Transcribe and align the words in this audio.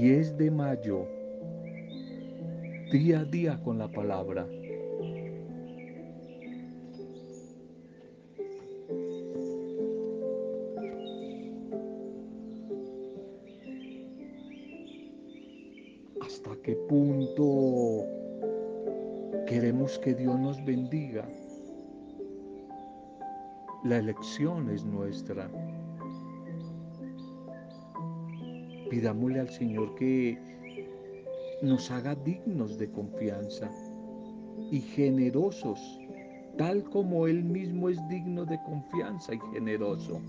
10 0.00 0.38
de 0.38 0.50
mayo, 0.50 1.06
día 2.90 3.20
a 3.20 3.24
día 3.26 3.60
con 3.62 3.76
la 3.76 3.86
palabra. 3.86 4.48
¿Hasta 16.22 16.50
qué 16.62 16.76
punto 16.88 18.06
queremos 19.46 19.98
que 19.98 20.14
Dios 20.14 20.40
nos 20.40 20.64
bendiga? 20.64 21.28
La 23.84 23.98
elección 23.98 24.70
es 24.70 24.82
nuestra. 24.82 25.50
Pidámosle 28.90 29.38
al 29.38 29.48
Señor 29.48 29.94
que 29.94 30.36
nos 31.62 31.92
haga 31.92 32.16
dignos 32.16 32.76
de 32.76 32.90
confianza 32.90 33.70
y 34.72 34.80
generosos, 34.80 35.78
tal 36.58 36.82
como 36.90 37.28
Él 37.28 37.44
mismo 37.44 37.88
es 37.88 37.98
digno 38.08 38.44
de 38.44 38.58
confianza 38.64 39.34
y 39.34 39.38
generoso. 39.52 40.20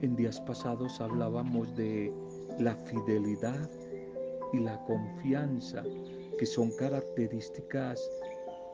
En 0.00 0.14
días 0.14 0.40
pasados 0.42 1.00
hablábamos 1.00 1.74
de 1.74 2.12
la 2.60 2.76
fidelidad 2.76 3.68
y 4.52 4.60
la 4.60 4.78
confianza, 4.84 5.82
que 6.38 6.46
son 6.46 6.70
características 6.76 8.00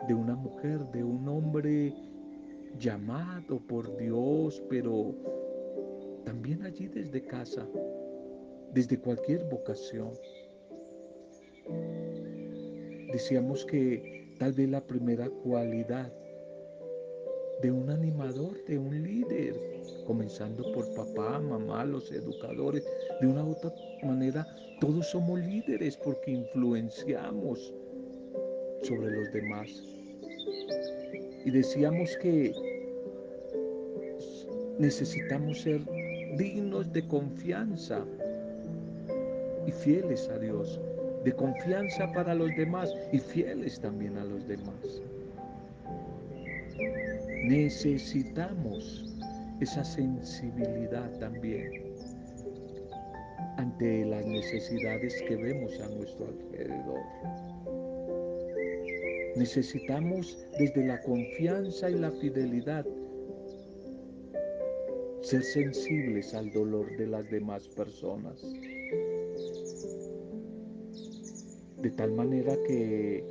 de 0.07 0.13
una 0.13 0.35
mujer, 0.35 0.81
de 0.93 1.03
un 1.03 1.27
hombre 1.27 1.95
llamado 2.79 3.59
por 3.69 3.97
Dios, 3.97 4.63
pero 4.69 5.15
también 6.25 6.63
allí 6.65 6.89
desde 6.89 7.23
casa 7.23 7.67
desde 8.73 8.99
cualquier 8.99 9.45
vocación. 9.45 10.13
Decíamos 13.13 13.65
que 13.67 14.35
tal 14.39 14.53
vez 14.53 14.69
la 14.69 14.81
primera 14.81 15.29
cualidad 15.29 16.13
de 17.61 17.71
un 17.71 17.91
animador, 17.91 18.65
de 18.65 18.79
un 18.79 19.03
líder, 19.03 19.55
comenzando 20.07 20.73
por 20.73 20.93
papá, 20.95 21.39
mamá, 21.39 21.85
los 21.85 22.11
educadores, 22.11 22.85
de 23.21 23.27
una 23.27 23.45
u 23.45 23.53
otra 23.53 23.73
manera, 24.03 24.47
todos 24.81 25.07
somos 25.07 25.39
líderes 25.39 25.97
porque 25.97 26.33
influenciamos 26.33 27.73
sobre 28.83 29.11
los 29.13 29.33
demás. 29.33 29.69
Y 31.45 31.51
decíamos 31.51 32.17
que 32.17 32.53
necesitamos 34.79 35.61
ser 35.61 35.83
dignos 36.37 36.93
de 36.93 37.07
confianza 37.07 38.05
y 39.67 39.73
fieles 39.73 40.29
a 40.29 40.39
Dios, 40.39 40.81
de 41.25 41.33
confianza 41.33 42.11
para 42.13 42.35
los 42.35 42.51
demás 42.57 42.95
y 43.13 43.19
fieles 43.19 43.81
también 43.81 44.17
a 44.19 44.25
los 44.25 44.47
demás. 44.47 45.03
Necesitamos 47.45 49.05
esa 49.61 49.85
sensibilidad 49.85 51.11
también 51.19 51.93
ante 53.57 54.05
las 54.05 54.25
necesidades 54.25 55.23
que 55.23 55.37
vemos 55.37 55.79
a 55.81 55.89
nuestro 55.89 56.27
alrededor. 56.27 57.01
Necesitamos 59.37 60.39
desde 60.59 60.87
la 60.87 61.01
confianza 61.03 61.91
y 61.91 61.95
la 61.95 62.11
fidelidad 62.11 62.87
ser 65.23 65.43
sensibles 65.43 66.35
al 66.35 66.51
dolor 66.51 66.97
de 66.97 67.07
las 67.07 67.31
demás 67.31 67.69
personas. 67.69 68.43
De 71.83 71.91
tal 71.91 72.13
manera 72.13 72.57
que 72.67 73.25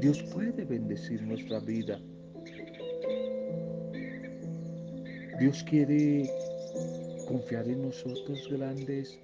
Dios 0.00 0.22
puede 0.32 0.64
bendecir 0.64 1.20
nuestra 1.22 1.58
vida. 1.60 2.00
Dios 5.40 5.64
quiere 5.64 6.30
confiar 7.26 7.68
en 7.68 7.82
nosotros 7.82 8.48
grandes 8.50 9.18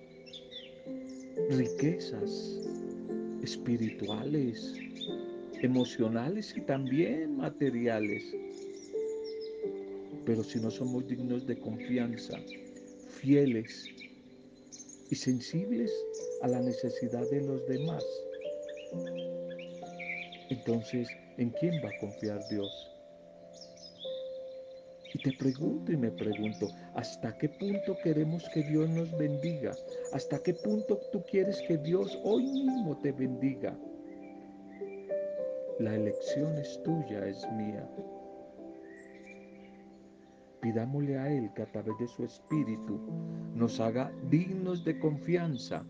riquezas 1.50 2.58
espirituales, 3.42 4.74
emocionales 5.62 6.52
y 6.56 6.62
también 6.62 7.36
materiales. 7.36 8.24
Pero 10.26 10.42
si 10.42 10.58
no 10.58 10.70
somos 10.70 11.06
dignos 11.06 11.46
de 11.46 11.58
confianza, 11.58 12.38
fieles 13.20 13.88
y 15.10 15.16
sensibles 15.16 15.92
a 16.42 16.48
la 16.48 16.60
necesidad 16.60 17.28
de 17.30 17.42
los 17.42 17.66
demás. 17.66 18.04
Entonces, 20.48 21.08
¿en 21.36 21.50
quién 21.50 21.74
va 21.84 21.90
a 21.90 21.98
confiar 21.98 22.40
Dios? 22.48 22.90
Y 25.12 25.18
te 25.18 25.32
pregunto 25.32 25.90
y 25.90 25.96
me 25.96 26.12
pregunto, 26.12 26.68
¿hasta 26.94 27.36
qué 27.36 27.48
punto 27.48 27.96
queremos 28.02 28.48
que 28.54 28.62
Dios 28.62 28.88
nos 28.88 29.10
bendiga? 29.18 29.74
¿Hasta 30.12 30.40
qué 30.40 30.54
punto 30.54 31.00
tú 31.10 31.24
quieres 31.24 31.60
que 31.66 31.76
Dios 31.78 32.16
hoy 32.22 32.44
mismo 32.44 32.96
te 33.02 33.10
bendiga? 33.10 33.76
La 35.80 35.96
elección 35.96 36.56
es 36.58 36.80
tuya, 36.84 37.26
es 37.26 37.44
mía. 37.52 37.88
Pidámosle 40.60 41.18
a 41.18 41.32
Él 41.32 41.50
que 41.54 41.62
a 41.62 41.66
través 41.66 41.96
de 41.98 42.08
su 42.08 42.24
Espíritu 42.24 43.00
nos 43.54 43.80
haga 43.80 44.12
dignos 44.28 44.84
de 44.84 44.98
confianza, 44.98 45.84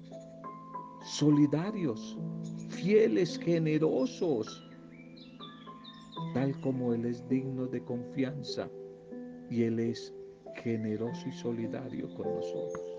solidarios, 1.02 2.18
fieles, 2.68 3.38
generosos, 3.38 4.70
tal 6.34 6.58
como 6.60 6.94
Él 6.94 7.04
es 7.04 7.26
digno 7.28 7.66
de 7.66 7.82
confianza 7.82 8.68
y 9.50 9.64
Él 9.64 9.80
es 9.80 10.14
generoso 10.62 11.28
y 11.28 11.32
solidario 11.32 12.12
con 12.14 12.34
nosotros. 12.34 12.90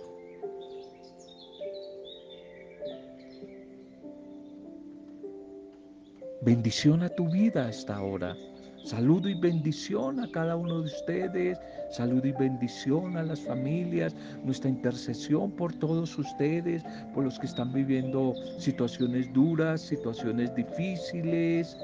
Bendición 6.44 7.04
a 7.04 7.10
tu 7.10 7.30
vida 7.30 7.68
hasta 7.68 7.96
ahora. 7.96 8.36
Saludo 8.84 9.30
y 9.30 9.36
bendición 9.36 10.20
a 10.20 10.32
cada 10.32 10.56
uno 10.56 10.80
de 10.80 10.86
ustedes. 10.86 11.60
Saludo 11.92 12.28
y 12.28 12.32
bendición 12.32 13.16
a 13.16 13.24
las 13.24 13.40
familias. 13.40 14.16
Nuestra 14.44 14.70
intercesión 14.70 15.52
por 15.52 15.72
todos 15.74 16.18
ustedes, 16.18 16.84
por 17.14 17.24
los 17.24 17.38
que 17.38 17.46
están 17.46 17.72
viviendo 17.72 18.34
situaciones 18.58 19.32
duras, 19.34 19.82
situaciones 19.82 20.54
difíciles. 20.56 21.78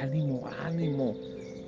Ánimo, 0.00 0.42
ánimo. 0.64 1.14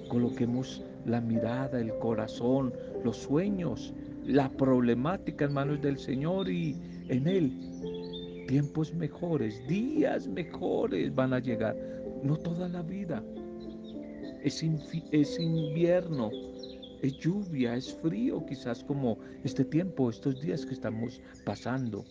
Coloquemos 0.09 0.82
la 1.04 1.20
mirada, 1.20 1.81
el 1.81 1.93
corazón, 1.98 2.72
los 3.03 3.16
sueños, 3.16 3.93
la 4.25 4.48
problemática 4.50 5.47
en 5.47 5.53
manos 5.53 5.82
del 5.82 5.98
Señor 5.98 6.48
y 6.48 6.76
en 7.09 7.26
Él. 7.26 8.47
Tiempos 8.47 8.94
mejores, 8.94 9.66
días 9.66 10.28
mejores 10.28 11.12
van 11.12 11.32
a 11.32 11.41
llegar. 11.41 11.76
No 12.22 12.37
toda 12.37 12.69
la 12.69 12.82
vida 12.82 13.22
es, 14.44 14.62
invierno, 15.38 16.31
es 17.03 17.19
lluvia, 17.19 17.75
es 17.75 17.94
frío, 17.94 18.44
quizás 18.47 18.84
como 18.84 19.19
este 19.43 19.65
tiempo, 19.65 20.10
estos 20.10 20.41
días 20.41 20.65
que 20.66 20.75
estamos 20.75 21.21
pasando. 21.44 22.05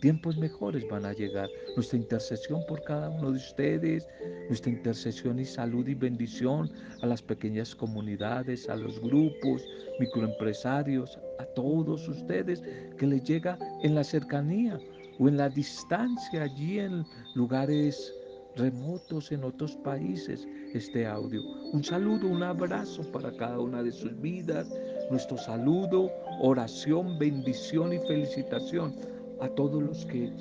Tiempos 0.00 0.36
mejores 0.36 0.86
van 0.88 1.06
a 1.06 1.12
llegar. 1.12 1.48
Nuestra 1.74 1.98
intercesión 1.98 2.60
por 2.68 2.82
cada 2.82 3.08
uno 3.08 3.30
de 3.30 3.38
ustedes, 3.38 4.06
nuestra 4.48 4.70
intercesión 4.70 5.38
y 5.38 5.44
salud 5.44 5.86
y 5.88 5.94
bendición 5.94 6.70
a 7.00 7.06
las 7.06 7.22
pequeñas 7.22 7.74
comunidades, 7.74 8.68
a 8.68 8.76
los 8.76 9.00
grupos, 9.00 9.66
microempresarios, 9.98 11.18
a 11.38 11.44
todos 11.46 12.06
ustedes 12.08 12.62
que 12.98 13.06
les 13.06 13.22
llega 13.22 13.58
en 13.82 13.94
la 13.94 14.04
cercanía 14.04 14.78
o 15.18 15.28
en 15.28 15.38
la 15.38 15.48
distancia, 15.48 16.42
allí 16.42 16.78
en 16.78 17.06
lugares 17.34 18.12
remotos, 18.56 19.32
en 19.32 19.44
otros 19.44 19.76
países, 19.76 20.46
este 20.76 21.06
audio. 21.06 21.42
Un 21.72 21.82
saludo, 21.82 22.28
un 22.28 22.42
abrazo 22.42 23.02
para 23.10 23.32
cada 23.32 23.58
una 23.58 23.82
de 23.82 23.90
sus 23.90 24.18
vidas. 24.20 24.68
Nuestro 25.10 25.36
saludo, 25.38 26.10
oración, 26.40 27.18
bendición 27.18 27.92
y 27.92 27.98
felicitación 28.00 28.94
a 29.40 29.48
todos 29.48 29.82
los 29.82 30.04
que 30.06 30.32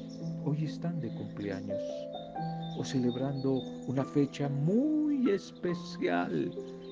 hoy 0.43 0.65
están 0.65 0.99
de 0.99 1.09
cumpleaños 1.13 1.81
o 2.77 2.83
celebrando 2.83 3.61
una 3.87 4.03
fecha 4.03 4.49
muy 4.49 5.29
especial. 5.31 6.51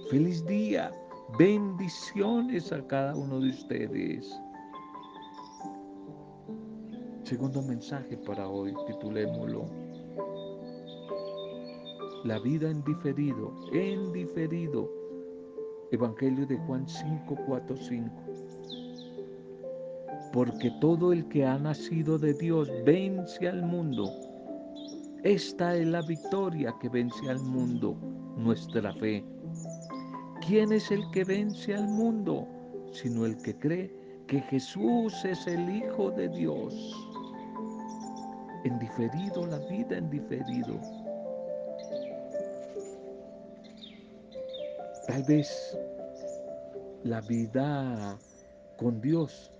Feliz 0.09 0.45
día. 0.45 0.91
Bendiciones 1.37 2.71
a 2.71 2.85
cada 2.87 3.15
uno 3.15 3.39
de 3.39 3.49
ustedes. 3.49 4.39
Segundo 7.23 7.61
mensaje 7.63 8.17
para 8.17 8.47
hoy, 8.47 8.73
titulémoslo 8.87 9.65
la 12.23 12.39
vida 12.39 12.69
en 12.69 12.83
diferido, 12.83 13.53
en 13.73 14.13
diferido. 14.13 14.89
Evangelio 15.91 16.45
de 16.47 16.57
Juan 16.57 16.87
5, 16.87 17.37
4, 17.47 17.75
5. 17.77 18.11
porque 20.33 20.71
todo 20.81 21.13
el 21.13 21.27
que 21.29 21.45
ha 21.45 21.59
nacido 21.59 22.17
de 22.17 22.33
Dios 22.33 22.67
vence 22.85 23.47
al 23.47 23.61
mundo. 23.63 24.11
Esta 25.23 25.75
es 25.75 25.85
la 25.85 26.01
victoria 26.01 26.73
que 26.81 26.89
vence 26.89 27.29
al 27.29 27.39
mundo, 27.39 27.95
nuestra 28.35 28.93
fe. 28.93 29.23
¿Quién 30.45 30.71
es 30.71 30.89
el 30.91 31.03
que 31.11 31.23
vence 31.23 31.75
al 31.75 31.87
mundo? 31.87 32.47
Sino 32.91 33.25
el 33.25 33.37
que 33.43 33.55
cree 33.59 33.93
que 34.27 34.41
Jesús 34.41 35.13
es 35.23 35.45
el 35.45 35.69
Hijo 35.69 36.09
de 36.11 36.29
Dios. 36.29 36.73
En 38.63 38.79
diferido, 38.79 39.45
la 39.45 39.59
vida 39.69 39.97
en 39.97 40.09
diferido. 40.09 41.02
Tal 45.13 45.21
vez 45.25 45.77
la 47.03 47.21
vida 47.21 48.17
con 48.77 48.99
Dios 48.99 49.51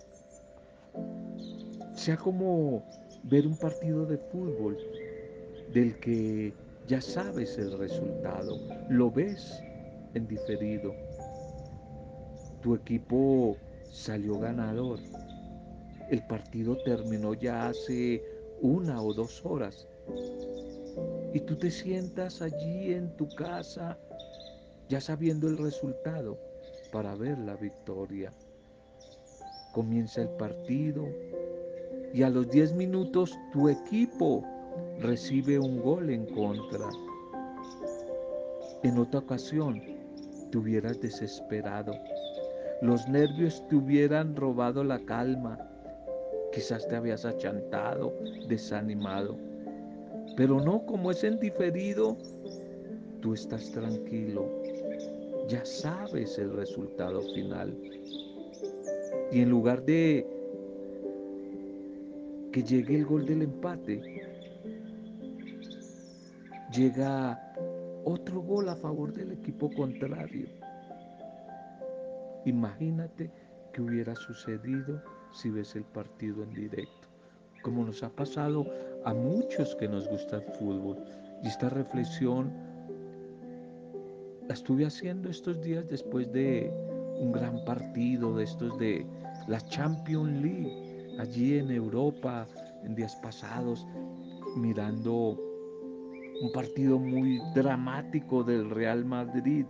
sea 1.94 2.18
como 2.18 2.84
ver 3.26 3.46
un 3.46 3.56
partido 3.58 4.04
de 4.08 4.18
fútbol 4.18 4.76
del 5.72 6.00
que 6.00 6.56
ya 6.88 7.00
sabes 7.00 7.56
el 7.60 7.78
resultado, 7.78 8.58
lo 8.90 9.12
ves 9.12 9.62
en 10.16 10.28
diferido. 10.28 10.92
Tu 12.64 12.74
equipo 12.74 13.56
salió 13.92 14.40
ganador. 14.40 14.98
El 16.10 16.26
partido 16.26 16.78
terminó 16.84 17.36
ya 17.36 17.68
hace 17.68 18.24
una 18.60 19.00
o 19.04 19.14
dos 19.14 19.46
horas. 19.46 19.88
Y 21.32 21.40
tú 21.42 21.56
te 21.56 21.70
sientas 21.70 22.42
allí 22.42 22.96
en 22.96 23.16
tu 23.18 23.30
casa 23.30 24.00
ya 24.90 25.02
sabiendo 25.02 25.48
el 25.48 25.58
resultado 25.58 26.38
para 26.92 27.16
ver 27.16 27.38
la 27.40 27.56
victoria. 27.56 28.34
Comienza 29.74 30.22
el 30.22 30.30
partido 30.30 31.08
y 32.14 32.22
a 32.24 32.30
los 32.30 32.50
10 32.50 32.74
minutos 32.74 33.38
tu 33.52 33.70
equipo 33.70 34.44
recibe 35.00 35.58
un 35.60 35.82
gol 35.82 36.10
en 36.10 36.26
contra. 36.28 36.90
En 38.84 38.98
otra 38.98 39.22
ocasión 39.22 39.82
te 40.52 40.58
hubieras 40.58 41.00
desesperado, 41.00 41.94
los 42.82 43.08
nervios 43.08 43.66
te 43.68 43.76
hubieran 43.76 44.36
robado 44.36 44.84
la 44.84 45.00
calma, 45.00 45.58
quizás 46.52 46.88
te 46.88 46.96
habías 46.96 47.26
achantado, 47.26 48.14
desanimado, 48.48 49.38
pero 50.36 50.60
no 50.60 50.86
como 50.86 51.10
es 51.12 51.24
en 51.24 51.40
diferido, 51.40 52.18
tú 53.22 53.34
estás 53.34 53.72
tranquilo, 53.72 54.63
ya 55.48 55.66
sabes 55.66 56.38
el 56.38 56.54
resultado 56.54 57.22
final. 57.34 57.78
Y 59.32 59.42
en 59.42 59.50
lugar 59.50 59.84
de 59.84 60.28
que 62.52 62.64
llegue 62.64 62.98
el 62.98 63.06
gol 63.06 63.26
del 63.26 63.42
empate, 63.42 64.02
llega 66.72 67.54
otro 68.06 68.42
gol 68.42 68.70
a 68.70 68.76
favor 68.76 69.14
del 69.14 69.32
equipo 69.32 69.70
contrario. 69.72 70.48
Imagínate 72.46 73.32
qué 73.72 73.82
hubiera 73.82 74.16
sucedido 74.16 75.02
si 75.34 75.50
ves 75.50 75.76
el 75.76 75.84
partido 75.84 76.44
en 76.44 76.54
directo, 76.54 77.08
como 77.64 77.86
nos 77.86 78.04
ha 78.04 78.10
pasado 78.10 78.66
a 79.06 79.14
muchos 79.14 79.76
que 79.76 79.88
nos 79.88 80.08
gusta 80.08 80.38
el 80.38 80.44
fútbol. 80.54 80.98
Y 81.42 81.48
esta 81.48 81.70
reflexión 81.70 82.73
estuve 84.54 84.86
haciendo 84.86 85.30
estos 85.30 85.62
días 85.62 85.88
después 85.90 86.32
de 86.32 86.72
un 87.20 87.32
gran 87.32 87.64
partido 87.66 88.36
de 88.36 88.44
estos 88.44 88.78
de 88.78 89.06
la 89.48 89.60
Champions 89.62 90.42
League, 90.42 91.16
allí 91.20 91.58
en 91.58 91.72
Europa, 91.72 92.48
en 92.84 92.96
días 92.96 93.16
pasados, 93.18 93.86
mirando 94.56 95.38
un 96.42 96.52
partido 96.52 97.00
muy 97.00 97.40
dramático 97.54 98.44
del 98.44 98.70
Real 98.70 99.06
Madrid. 99.06 99.66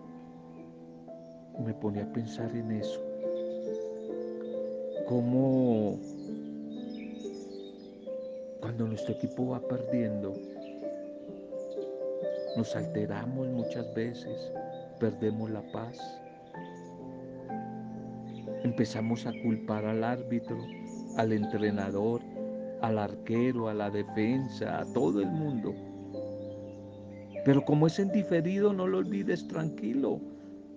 Me 1.59 1.73
ponía 1.73 2.03
a 2.03 2.13
pensar 2.13 2.55
en 2.55 2.71
eso. 2.71 2.99
Cómo 5.07 5.99
cuando 8.59 8.87
nuestro 8.87 9.13
equipo 9.13 9.49
va 9.49 9.59
perdiendo, 9.59 10.33
nos 12.55 12.75
alteramos 12.75 13.47
muchas 13.49 13.93
veces, 13.93 14.51
perdemos 15.03 15.49
la 15.51 15.61
paz. 15.73 15.99
Empezamos 18.63 19.25
a 19.25 19.33
culpar 19.43 19.83
al 19.83 20.01
árbitro, 20.01 20.57
al 21.17 21.33
entrenador, 21.33 22.21
al 22.81 22.97
arquero, 22.97 23.67
a 23.67 23.73
la 23.73 23.89
defensa, 23.89 24.79
a 24.79 24.85
todo 24.93 25.19
el 25.19 25.29
mundo. 25.29 25.75
Pero 27.43 27.65
como 27.65 27.87
es 27.87 27.99
en 27.99 28.13
diferido, 28.13 28.71
no 28.71 28.87
lo 28.87 28.99
olvides 28.99 29.45
tranquilo. 29.49 30.21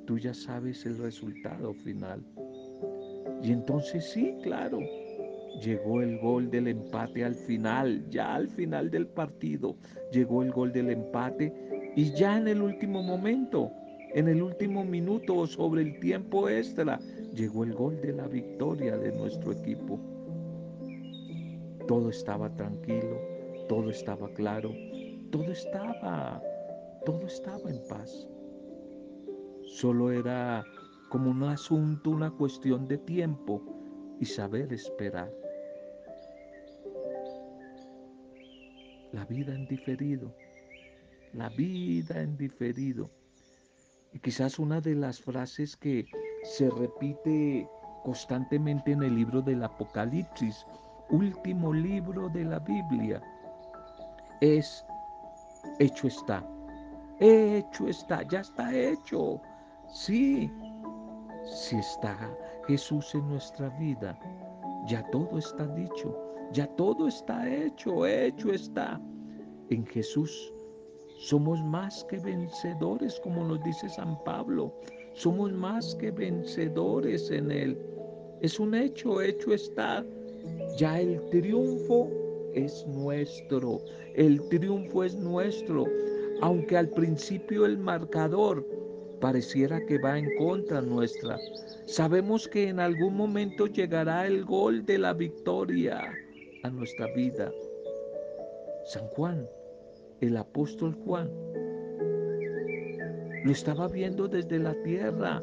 Tú 0.06 0.18
ya 0.18 0.34
sabes 0.34 0.84
el 0.86 0.98
resultado 0.98 1.72
final. 1.72 2.20
Y 3.44 3.52
entonces 3.52 4.10
sí, 4.10 4.36
claro, 4.42 4.80
llegó 5.62 6.02
el 6.02 6.18
gol 6.18 6.50
del 6.50 6.66
empate 6.66 7.24
al 7.24 7.36
final, 7.36 8.04
ya 8.10 8.34
al 8.34 8.48
final 8.48 8.90
del 8.90 9.06
partido, 9.06 9.76
llegó 10.10 10.42
el 10.42 10.50
gol 10.50 10.72
del 10.72 10.90
empate 10.90 11.92
y 11.94 12.10
ya 12.10 12.38
en 12.38 12.48
el 12.48 12.60
último 12.60 13.04
momento, 13.04 13.70
en 14.16 14.28
el 14.28 14.42
último 14.42 14.82
minuto 14.82 15.36
o 15.36 15.46
sobre 15.46 15.82
el 15.82 16.00
tiempo 16.00 16.48
extra, 16.48 16.98
llegó 17.34 17.64
el 17.64 17.74
gol 17.74 18.00
de 18.00 18.14
la 18.14 18.26
victoria 18.26 18.96
de 18.96 19.12
nuestro 19.12 19.52
equipo. 19.52 20.00
Todo 21.86 22.08
estaba 22.08 22.48
tranquilo, 22.56 23.20
todo 23.68 23.90
estaba 23.90 24.32
claro, 24.32 24.72
todo 25.30 25.52
estaba, 25.52 26.42
todo 27.04 27.26
estaba 27.26 27.70
en 27.70 27.78
paz. 27.88 28.26
Solo 29.66 30.10
era 30.10 30.64
como 31.10 31.30
un 31.30 31.42
asunto, 31.42 32.08
una 32.08 32.30
cuestión 32.30 32.88
de 32.88 32.96
tiempo 32.96 33.62
y 34.18 34.24
saber 34.24 34.72
esperar. 34.72 35.30
La 39.12 39.26
vida 39.26 39.54
en 39.54 39.68
diferido 39.68 40.32
la 41.36 41.50
vida 41.50 42.22
en 42.22 42.36
diferido. 42.38 43.10
Y 44.16 44.18
quizás 44.18 44.58
una 44.58 44.80
de 44.80 44.94
las 44.94 45.20
frases 45.20 45.76
que 45.76 46.06
se 46.42 46.70
repite 46.70 47.68
constantemente 48.02 48.92
en 48.92 49.02
el 49.02 49.14
libro 49.14 49.42
del 49.42 49.62
Apocalipsis, 49.62 50.64
último 51.10 51.70
libro 51.70 52.30
de 52.30 52.46
la 52.46 52.58
Biblia, 52.60 53.20
es, 54.40 54.86
hecho 55.80 56.06
está, 56.06 56.42
hecho 57.20 57.88
está, 57.88 58.22
ya 58.22 58.40
está 58.40 58.74
hecho. 58.74 59.38
Sí, 59.92 60.50
si 61.44 61.76
está 61.76 62.16
Jesús 62.68 63.14
en 63.14 63.28
nuestra 63.28 63.68
vida, 63.78 64.18
ya 64.86 65.02
todo 65.10 65.36
está 65.36 65.66
dicho, 65.66 66.16
ya 66.52 66.66
todo 66.68 67.06
está 67.06 67.46
hecho, 67.46 68.06
hecho 68.06 68.50
está. 68.50 68.98
En 69.68 69.84
Jesús 69.84 70.54
somos 71.18 71.62
más 71.64 72.04
que 72.04 72.18
vencedores, 72.18 73.18
como 73.20 73.44
nos 73.44 73.62
dice 73.64 73.88
San 73.88 74.22
Pablo. 74.24 74.72
Somos 75.14 75.50
más 75.52 75.94
que 75.94 76.10
vencedores 76.10 77.30
en 77.30 77.50
Él. 77.50 77.78
Es 78.42 78.60
un 78.60 78.74
hecho, 78.74 79.22
hecho 79.22 79.54
está. 79.54 80.04
Ya 80.76 81.00
el 81.00 81.20
triunfo 81.30 82.10
es 82.54 82.86
nuestro. 82.86 83.80
El 84.14 84.46
triunfo 84.48 85.04
es 85.04 85.16
nuestro. 85.16 85.86
Aunque 86.42 86.76
al 86.76 86.90
principio 86.90 87.64
el 87.64 87.78
marcador 87.78 88.66
pareciera 89.20 89.84
que 89.86 89.98
va 89.98 90.18
en 90.18 90.28
contra 90.36 90.82
nuestra. 90.82 91.38
Sabemos 91.86 92.46
que 92.46 92.68
en 92.68 92.78
algún 92.78 93.16
momento 93.16 93.66
llegará 93.66 94.26
el 94.26 94.44
gol 94.44 94.84
de 94.84 94.98
la 94.98 95.14
victoria 95.14 96.12
a 96.62 96.68
nuestra 96.68 97.06
vida. 97.14 97.50
San 98.84 99.06
Juan 99.08 99.48
el 100.20 100.36
apóstol 100.36 100.94
Juan. 101.04 101.30
Lo 103.44 103.52
estaba 103.52 103.88
viendo 103.88 104.28
desde 104.28 104.58
la 104.58 104.74
tierra. 104.82 105.42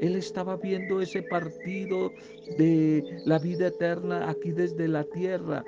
Él 0.00 0.16
estaba 0.16 0.56
viendo 0.56 1.00
ese 1.00 1.22
partido 1.22 2.10
de 2.58 3.04
la 3.24 3.38
vida 3.38 3.68
eterna 3.68 4.28
aquí 4.28 4.50
desde 4.50 4.88
la 4.88 5.04
tierra. 5.04 5.64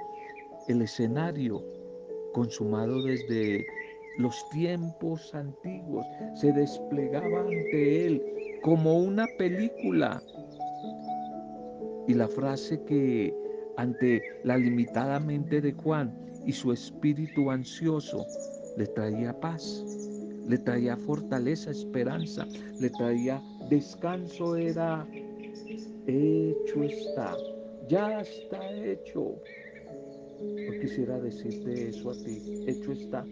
El 0.69 0.83
escenario 0.83 1.63
consumado 2.33 3.03
desde 3.05 3.65
los 4.19 4.49
tiempos 4.51 5.35
antiguos 5.35 6.05
se 6.35 6.53
desplegaba 6.53 7.41
ante 7.41 8.07
él 8.07 8.23
como 8.63 8.99
una 8.99 9.27
película. 9.39 10.21
Y 12.07 12.15
la 12.15 12.29
frase 12.29 12.83
que 12.85 13.33
ante 13.77 14.21
la 14.43 14.59
limitada 14.59 15.21
mente 15.21 15.61
de 15.61 15.73
Juan 15.73 16.15
y 16.47 16.53
su 16.53 16.73
espíritu 16.73 17.51
ansioso 17.51 18.25
le 18.77 18.87
traía 18.87 19.39
paz, 19.41 19.85
le 20.47 20.59
traía 20.59 20.97
fortaleza, 20.97 21.71
esperanza, 21.71 22.47
le 22.81 22.91
traía 22.91 23.43
descanso, 23.71 24.57
era 24.57 25.07
hecho 26.07 26.83
está, 26.83 27.37
ya 27.89 28.21
está 28.21 28.73
hecho. 28.73 29.37
Yo 30.41 30.81
quisiera 30.81 31.19
decirte 31.21 31.89
eso 31.89 32.11
a 32.11 32.15
ti, 32.15 32.65
hecho 32.67 32.93
está. 32.93 33.25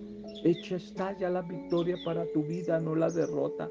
Hecho 0.45 0.77
está 0.77 1.17
ya 1.19 1.29
la 1.31 1.43
victoria 1.43 1.97
para 2.05 2.25
tu 2.33 2.43
vida, 2.43 2.81
no 2.81 2.95
la 2.95 3.11
derrota. 3.11 3.71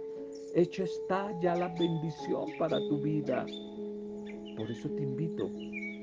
Hecho 0.53 0.83
está 0.83 1.37
ya 1.41 1.55
la 1.55 1.69
bendición 1.69 2.45
para 2.59 2.77
tu 2.87 3.01
vida. 3.01 3.45
Por 4.57 4.69
eso 4.69 4.89
te 4.89 5.01
invito 5.01 5.49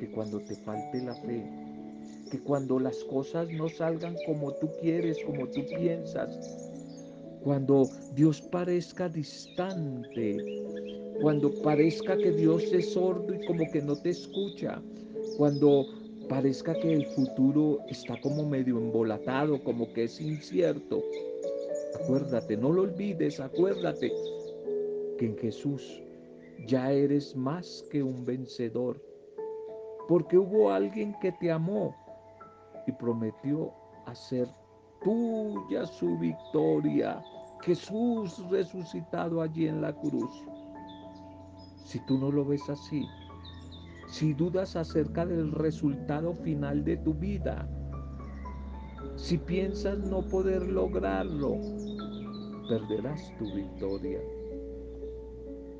que 0.01 0.11
cuando 0.15 0.41
te 0.41 0.57
falte 0.57 1.03
la 1.03 1.15
fe, 1.15 1.68
que 2.29 2.39
cuando 2.41 2.79
las 2.79 3.03
cosas 3.05 3.49
no 3.51 3.69
salgan 3.69 4.17
como 4.27 4.53
tú 4.55 4.69
quieres, 4.81 5.19
como 5.25 5.47
tú 5.49 5.65
piensas, 5.77 6.39
cuando 7.43 7.89
Dios 8.15 8.41
parezca 8.43 9.09
distante, 9.09 10.37
cuando 11.21 11.53
parezca 11.63 12.17
que 12.17 12.33
Dios 12.33 12.65
es 12.73 12.93
sordo 12.93 13.35
y 13.35 13.47
como 13.47 13.71
que 13.71 13.83
no 13.83 13.97
te 13.97 14.11
escucha, 14.11 14.81
cuando 15.37 15.87
parezca 16.29 16.75
que 16.75 16.95
el 16.95 17.07
futuro 17.07 17.81
está 17.89 18.21
como 18.21 18.47
medio 18.47 18.79
embolatado, 18.79 19.63
como 19.63 19.93
que 19.93 20.05
es 20.05 20.21
incierto, 20.21 21.03
acuérdate, 22.03 22.57
no 22.57 22.73
lo 22.73 22.83
olvides, 22.83 23.41
acuérdate 23.41 24.13
que 25.19 25.27
en 25.27 25.39
Jesús 25.39 26.03
ya 26.67 26.93
eres 26.93 27.35
más 27.35 27.85
que 27.91 28.03
un 28.03 28.25
vencedor, 28.25 29.01
porque 30.07 30.39
hubo 30.39 30.71
alguien 30.71 31.15
que 31.21 31.33
te 31.33 31.51
amó 31.51 31.95
y 32.89 32.93
prometió 32.93 33.71
hacer 34.07 34.49
tuya 35.03 35.87
su 35.87 36.19
victoria. 36.19 37.23
Jesús 37.61 38.43
resucitado 38.49 39.43
allí 39.43 39.69
en 39.69 39.83
la 39.83 39.93
cruz. 39.93 40.31
Si 41.85 41.99
tú 42.07 42.19
no 42.19 42.33
lo 42.33 42.47
ves 42.47 42.69
así, 42.71 43.07
si 44.09 44.33
dudas 44.33 44.75
acerca 44.75 45.27
del 45.27 45.53
resultado 45.53 46.33
final 46.35 46.83
de 46.83 46.97
tu 46.99 47.13
vida, 47.13 47.69
si 49.17 49.37
piensas 49.37 49.99
no 49.99 50.23
poder 50.23 50.63
lograrlo, 50.63 51.59
perderás 52.69 53.33
tu 53.39 53.53
victoria. 53.55 54.21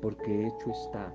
Porque 0.01 0.47
hecho 0.47 0.71
está. 0.71 1.13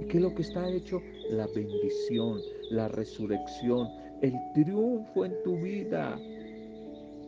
¿Y 0.00 0.06
qué 0.06 0.16
es 0.16 0.22
lo 0.22 0.34
que 0.34 0.42
está 0.42 0.68
hecho? 0.68 1.00
La 1.30 1.46
bendición, 1.48 2.38
la 2.70 2.88
resurrección, 2.88 3.88
el 4.22 4.34
triunfo 4.54 5.24
en 5.24 5.34
tu 5.42 5.56
vida. 5.56 6.18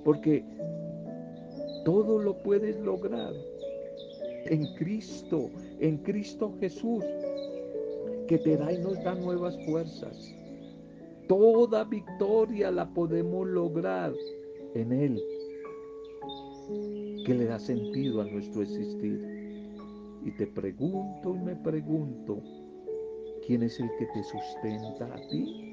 Porque 0.05 0.45
todo 1.85 2.19
lo 2.19 2.43
puedes 2.43 2.79
lograr 2.81 3.33
en 4.47 4.67
Cristo, 4.75 5.51
en 5.81 5.99
Cristo 5.99 6.53
Jesús, 6.61 7.05
que 8.29 8.39
te 8.39 8.57
da 8.57 8.73
y 8.73 8.79
nos 8.79 9.03
da 9.03 9.15
nuevas 9.15 9.57
fuerzas. 9.65 10.35
Toda 11.29 11.85
victoria 11.85 12.71
la 12.71 12.93
podemos 12.93 13.47
lograr 13.49 14.13
en 14.75 14.93
Él, 14.93 15.23
que 17.25 17.35
le 17.35 17.47
da 17.47 17.59
sentido 17.59 18.21
a 18.21 18.25
nuestro 18.25 18.63
existir. 18.63 19.21
Y 20.25 20.31
te 20.33 20.47
pregunto 20.47 21.35
y 21.35 21.39
me 21.39 21.57
pregunto, 21.57 22.39
¿quién 23.47 23.63
es 23.63 23.79
el 23.81 23.91
que 23.99 24.07
te 24.07 24.23
sustenta 24.23 25.07
a 25.07 25.29
ti? 25.29 25.72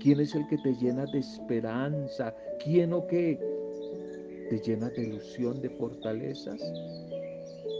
¿Quién 0.00 0.20
es 0.20 0.34
el 0.34 0.46
que 0.48 0.58
te 0.58 0.74
llena 0.74 1.06
de 1.06 1.18
esperanza? 1.18 2.34
¿Quién 2.62 2.92
o 2.92 3.06
qué 3.06 3.38
te 4.50 4.58
llena 4.60 4.88
de 4.90 5.02
ilusión, 5.02 5.60
de 5.60 5.70
fortalezas? 5.70 6.60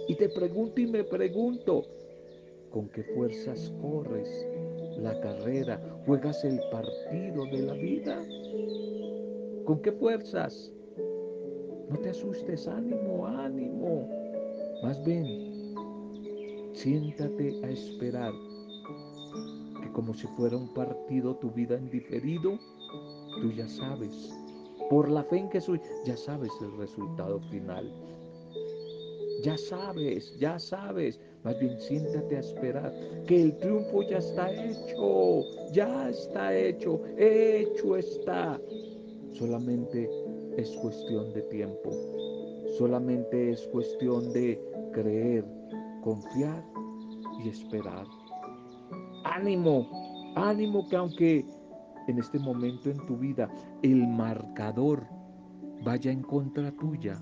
Y 0.09 0.15
te 0.15 0.29
pregunto 0.29 0.81
y 0.81 0.87
me 0.87 1.05
pregunto, 1.05 1.85
¿con 2.71 2.89
qué 2.89 3.03
fuerzas 3.15 3.73
corres 3.81 4.47
la 4.99 5.19
carrera? 5.21 5.81
¿Juegas 6.07 6.45
el 6.45 6.61
partido 6.71 7.45
de 7.47 7.63
la 7.63 7.75
vida? 7.75 8.23
¿Con 9.65 9.81
qué 9.83 9.93
fuerzas? 9.93 10.73
No 11.91 11.99
te 11.99 12.11
asustes, 12.11 12.69
ánimo, 12.69 13.27
ánimo. 13.27 14.09
Más 14.83 15.03
bien, 15.05 15.75
siéntate 16.73 17.61
a 17.65 17.71
esperar 17.71 18.33
como 19.99 20.15
si 20.15 20.29
fuera 20.29 20.57
un 20.57 20.69
partido 20.69 21.35
tu 21.39 21.51
vida 21.51 21.75
en 21.75 21.91
diferido, 21.91 22.57
tú 23.43 23.51
ya 23.51 23.67
sabes, 23.67 24.33
por 24.89 25.11
la 25.11 25.25
fe 25.25 25.39
en 25.39 25.51
Jesús, 25.51 25.81
ya 26.05 26.17
sabes 26.17 26.53
el 26.61 26.71
resultado 26.79 27.41
final. 27.51 27.93
Ya 29.43 29.59
sabes, 29.59 30.39
ya 30.39 30.57
sabes. 30.61 31.19
Más 31.43 31.59
bien 31.59 31.81
siéntate 31.81 32.37
a 32.37 32.39
esperar 32.39 32.95
que 33.27 33.43
el 33.43 33.59
triunfo 33.59 34.05
ya 34.05 34.19
está 34.19 34.53
hecho, 34.53 35.43
ya 35.73 36.11
está 36.11 36.57
hecho, 36.57 37.01
hecho 37.17 37.97
está. 37.97 38.61
Solamente 39.33 40.09
es 40.57 40.71
cuestión 40.77 41.33
de 41.33 41.43
tiempo, 41.43 41.91
solamente 42.79 43.51
es 43.51 43.67
cuestión 43.73 44.33
de 44.33 44.63
creer, 44.93 45.45
confiar 46.05 46.65
y 47.45 47.49
esperar. 47.49 48.07
Ánimo, 49.35 49.89
ánimo 50.37 50.89
que 50.89 50.97
aunque 50.97 51.45
en 52.09 52.19
este 52.19 52.39
momento 52.39 52.91
en 52.91 53.05
tu 53.07 53.17
vida 53.17 53.49
el 53.83 54.07
marcador 54.07 55.07
vaya 55.85 56.11
en 56.11 56.23
contra 56.23 56.73
tuya, 56.73 57.21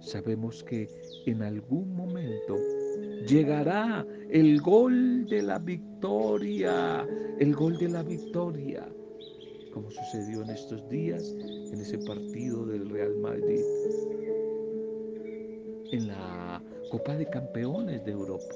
sabemos 0.00 0.62
que 0.64 0.88
en 1.26 1.42
algún 1.42 1.94
momento 1.94 2.56
llegará 3.26 4.06
el 4.30 4.60
gol 4.60 5.26
de 5.26 5.42
la 5.42 5.58
victoria, 5.58 7.06
el 7.38 7.54
gol 7.54 7.78
de 7.78 7.88
la 7.88 8.02
victoria, 8.02 8.88
como 9.72 9.90
sucedió 9.90 10.42
en 10.42 10.50
estos 10.50 10.88
días 10.88 11.34
en 11.72 11.80
ese 11.80 11.98
partido 11.98 12.66
del 12.66 12.88
Real 12.88 13.16
Madrid, 13.16 13.64
en 15.90 16.08
la 16.08 16.62
Copa 16.90 17.16
de 17.16 17.26
Campeones 17.26 18.04
de 18.04 18.12
Europa. 18.12 18.54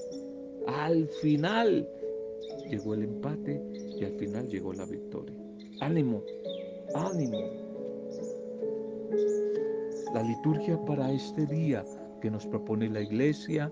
Al 0.67 1.07
final 1.21 1.89
llegó 2.69 2.95
el 2.95 3.05
empate 3.05 3.63
y 3.99 4.05
al 4.05 4.13
final 4.13 4.49
llegó 4.49 4.73
la 4.73 4.85
victoria. 4.85 5.37
Ánimo, 5.81 6.23
ánimo. 6.95 7.39
La 10.15 10.23
liturgia 10.23 10.83
para 10.85 11.11
este 11.13 11.47
día 11.47 11.85
que 12.21 12.31
nos 12.31 12.47
propone 12.47 12.89
la 12.89 13.01
iglesia 13.01 13.71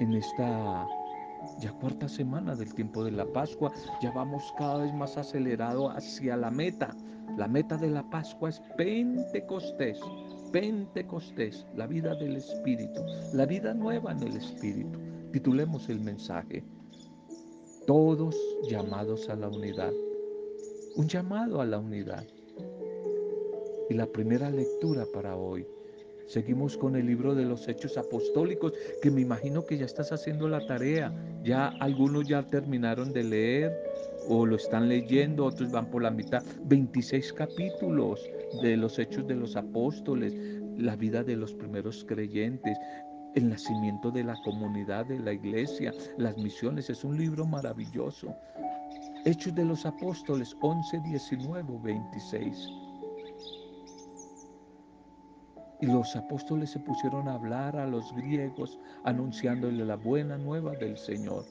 en 0.00 0.14
esta 0.14 0.86
ya 1.60 1.72
cuarta 1.72 2.08
semana 2.08 2.54
del 2.56 2.74
tiempo 2.74 3.04
de 3.04 3.12
la 3.12 3.26
Pascua, 3.26 3.72
ya 4.02 4.10
vamos 4.10 4.42
cada 4.58 4.78
vez 4.78 4.92
más 4.94 5.16
acelerado 5.16 5.90
hacia 5.90 6.36
la 6.36 6.50
meta. 6.50 6.96
La 7.36 7.48
meta 7.48 7.76
de 7.76 7.90
la 7.90 8.08
Pascua 8.10 8.50
es 8.50 8.60
Pentecostés. 8.76 10.00
Pentecostés, 10.52 11.66
la 11.74 11.86
vida 11.86 12.14
del 12.14 12.36
Espíritu, 12.36 13.00
la 13.32 13.44
vida 13.46 13.74
nueva 13.74 14.12
en 14.12 14.22
el 14.22 14.36
Espíritu. 14.36 15.13
Titulemos 15.34 15.88
el 15.88 15.98
mensaje. 15.98 16.62
Todos 17.88 18.36
llamados 18.70 19.28
a 19.28 19.34
la 19.34 19.48
unidad. 19.48 19.92
Un 20.94 21.08
llamado 21.08 21.60
a 21.60 21.66
la 21.66 21.80
unidad. 21.80 22.24
Y 23.90 23.94
la 23.94 24.06
primera 24.06 24.48
lectura 24.48 25.04
para 25.12 25.34
hoy. 25.34 25.66
Seguimos 26.28 26.76
con 26.76 26.94
el 26.94 27.06
libro 27.06 27.34
de 27.34 27.46
los 27.46 27.66
Hechos 27.66 27.98
Apostólicos, 27.98 28.74
que 29.02 29.10
me 29.10 29.22
imagino 29.22 29.66
que 29.66 29.76
ya 29.76 29.86
estás 29.86 30.12
haciendo 30.12 30.46
la 30.48 30.64
tarea. 30.68 31.12
Ya 31.42 31.66
algunos 31.80 32.28
ya 32.28 32.48
terminaron 32.48 33.12
de 33.12 33.24
leer 33.24 33.72
o 34.28 34.46
lo 34.46 34.54
están 34.54 34.88
leyendo, 34.88 35.46
otros 35.46 35.72
van 35.72 35.90
por 35.90 36.04
la 36.04 36.12
mitad. 36.12 36.44
26 36.66 37.32
capítulos 37.32 38.24
de 38.62 38.76
los 38.76 39.00
Hechos 39.00 39.26
de 39.26 39.34
los 39.34 39.56
Apóstoles, 39.56 40.32
la 40.78 40.94
vida 40.94 41.24
de 41.24 41.34
los 41.34 41.52
primeros 41.54 42.04
creyentes, 42.04 42.78
el 43.34 43.48
nacimiento 43.48 44.10
de 44.10 44.24
la 44.24 44.36
comunidad, 44.42 45.06
de 45.06 45.18
la 45.18 45.32
iglesia, 45.32 45.92
las 46.16 46.36
misiones. 46.36 46.90
Es 46.90 47.04
un 47.04 47.16
libro 47.16 47.44
maravilloso. 47.46 48.34
Hechos 49.24 49.54
de 49.54 49.64
los 49.64 49.84
Apóstoles 49.86 50.56
11, 50.60 51.00
19, 51.00 51.78
26. 51.82 52.68
Y 55.80 55.86
los 55.86 56.14
apóstoles 56.16 56.70
se 56.70 56.78
pusieron 56.78 57.28
a 57.28 57.34
hablar 57.34 57.76
a 57.76 57.86
los 57.86 58.14
griegos, 58.14 58.78
anunciándole 59.04 59.84
la 59.84 59.96
buena 59.96 60.38
nueva 60.38 60.72
del 60.72 60.96
Señor. 60.96 61.44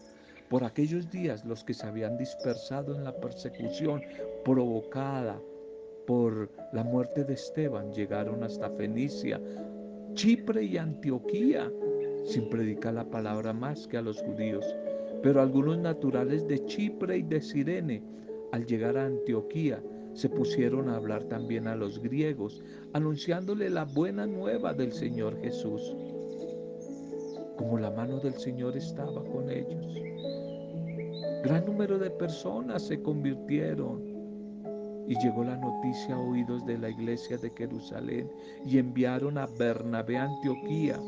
Por 0.49 0.63
aquellos 0.63 1.09
días 1.11 1.45
los 1.45 1.63
que 1.63 1.73
se 1.73 1.85
habían 1.85 2.17
dispersado 2.17 2.95
en 2.95 3.03
la 3.03 3.15
persecución 3.15 4.01
provocada 4.43 5.39
por 6.07 6.49
la 6.71 6.83
muerte 6.83 7.23
de 7.23 7.33
Esteban 7.33 7.93
llegaron 7.93 8.43
hasta 8.43 8.69
Fenicia, 8.71 9.39
Chipre 10.13 10.63
y 10.63 10.77
Antioquía, 10.77 11.71
sin 12.25 12.49
predicar 12.49 12.93
la 12.93 13.09
palabra 13.09 13.51
más 13.51 13.87
que 13.87 13.97
a 13.97 14.01
los 14.01 14.21
judíos. 14.21 14.65
Pero 15.21 15.41
algunos 15.41 15.77
naturales 15.79 16.47
de 16.47 16.63
Chipre 16.65 17.17
y 17.17 17.23
de 17.23 17.41
Sirene, 17.41 18.03
al 18.51 18.65
llegar 18.65 18.97
a 18.97 19.05
Antioquía, 19.05 19.81
se 20.13 20.29
pusieron 20.29 20.89
a 20.89 20.97
hablar 20.97 21.23
también 21.23 21.67
a 21.67 21.75
los 21.75 21.99
griegos, 21.99 22.63
anunciándole 22.93 23.69
la 23.69 23.85
buena 23.85 24.27
nueva 24.27 24.73
del 24.73 24.91
Señor 24.91 25.39
Jesús. 25.41 25.95
Como 27.57 27.79
la 27.79 27.89
mano 27.89 28.19
del 28.19 28.33
Señor 28.33 28.77
estaba 28.77 29.23
con 29.23 29.49
ellos. 29.49 29.95
Gran 31.43 31.65
número 31.65 31.97
de 31.97 32.11
personas 32.11 32.83
se 32.83 33.01
convirtieron. 33.01 34.12
Y 35.07 35.15
llegó 35.19 35.43
la 35.43 35.57
noticia 35.57 36.15
a 36.15 36.19
oídos 36.19 36.65
de 36.65 36.77
la 36.77 36.89
iglesia 36.89 37.37
de 37.37 37.51
Jerusalén 37.55 38.29
y 38.65 38.77
enviaron 38.77 39.37
a 39.37 39.47
Bernabé 39.47 40.17
a 40.17 40.23
Antioquía. 40.23 40.99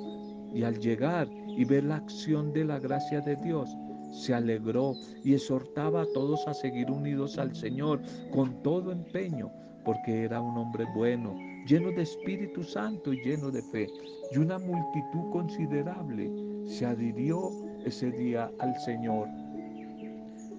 Y 0.53 0.63
al 0.63 0.79
llegar 0.79 1.27
y 1.47 1.65
ver 1.65 1.83
la 1.83 1.97
acción 1.97 2.53
de 2.53 2.65
la 2.65 2.79
gracia 2.79 3.21
de 3.21 3.35
Dios, 3.37 3.69
se 4.11 4.33
alegró 4.33 4.93
y 5.23 5.33
exhortaba 5.33 6.03
a 6.03 6.07
todos 6.13 6.47
a 6.47 6.53
seguir 6.53 6.89
unidos 6.89 7.37
al 7.37 7.55
Señor 7.55 8.01
con 8.31 8.63
todo 8.63 8.91
empeño, 8.91 9.51
porque 9.83 10.23
era 10.23 10.41
un 10.41 10.57
hombre 10.57 10.85
bueno, 10.95 11.35
lleno 11.67 11.89
de 11.89 12.03
Espíritu 12.03 12.63
Santo 12.63 13.13
y 13.13 13.21
lleno 13.23 13.51
de 13.51 13.61
fe. 13.61 13.87
Y 14.31 14.37
una 14.37 14.57
multitud 14.57 15.31
considerable 15.31 16.31
se 16.65 16.85
adhirió 16.85 17.51
ese 17.85 18.11
día 18.11 18.51
al 18.59 18.75
Señor. 18.79 19.27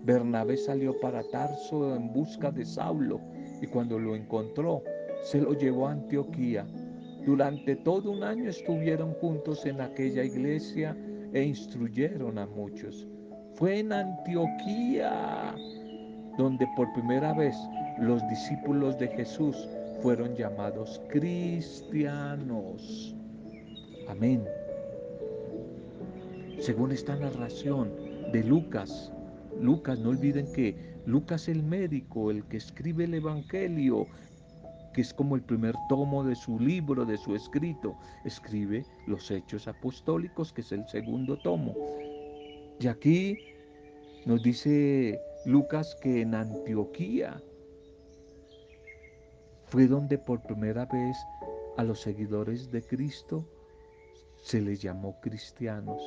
Bernabé 0.06 0.56
salió 0.56 0.98
para 1.00 1.24
Tarso 1.24 1.96
en 1.96 2.12
busca 2.12 2.52
de 2.52 2.64
Saulo 2.64 3.20
y 3.60 3.66
cuando 3.66 3.98
lo 3.98 4.14
encontró, 4.14 4.84
se 5.24 5.40
lo 5.40 5.52
llevó 5.52 5.88
a 5.88 5.92
Antioquía. 5.92 6.64
Durante 7.26 7.74
todo 7.74 8.12
un 8.12 8.22
año 8.22 8.48
estuvieron 8.48 9.14
juntos 9.14 9.66
en 9.66 9.80
aquella 9.80 10.22
iglesia 10.22 10.96
e 11.32 11.42
instruyeron 11.42 12.38
a 12.38 12.46
muchos. 12.46 13.08
Fue 13.54 13.80
en 13.80 13.92
Antioquía 13.92 15.56
donde 16.38 16.68
por 16.76 16.92
primera 16.92 17.34
vez 17.34 17.56
los 17.98 18.22
discípulos 18.28 18.96
de 18.98 19.08
Jesús 19.08 19.68
fueron 20.02 20.36
llamados 20.36 21.02
cristianos. 21.08 23.16
Amén. 24.06 24.44
Según 26.60 26.92
esta 26.92 27.16
narración 27.16 27.90
de 28.32 28.44
Lucas, 28.44 29.10
Lucas, 29.60 29.98
no 29.98 30.10
olviden 30.10 30.52
que 30.52 30.96
Lucas 31.06 31.48
el 31.48 31.62
médico, 31.62 32.30
el 32.30 32.44
que 32.44 32.56
escribe 32.56 33.04
el 33.04 33.14
Evangelio, 33.14 34.06
que 34.92 35.02
es 35.02 35.12
como 35.12 35.36
el 35.36 35.42
primer 35.42 35.74
tomo 35.88 36.24
de 36.24 36.34
su 36.34 36.58
libro, 36.58 37.04
de 37.04 37.18
su 37.18 37.34
escrito, 37.34 37.96
escribe 38.24 38.84
los 39.06 39.30
Hechos 39.30 39.68
Apostólicos, 39.68 40.52
que 40.52 40.62
es 40.62 40.72
el 40.72 40.86
segundo 40.88 41.38
tomo. 41.38 41.74
Y 42.80 42.86
aquí 42.86 43.36
nos 44.24 44.42
dice 44.42 45.20
Lucas 45.44 45.96
que 46.02 46.22
en 46.22 46.34
Antioquía 46.34 47.42
fue 49.66 49.86
donde 49.86 50.18
por 50.18 50.42
primera 50.42 50.86
vez 50.86 51.16
a 51.76 51.84
los 51.84 52.00
seguidores 52.00 52.70
de 52.70 52.82
Cristo 52.82 53.46
se 54.42 54.60
les 54.60 54.80
llamó 54.80 55.20
cristianos. 55.20 56.02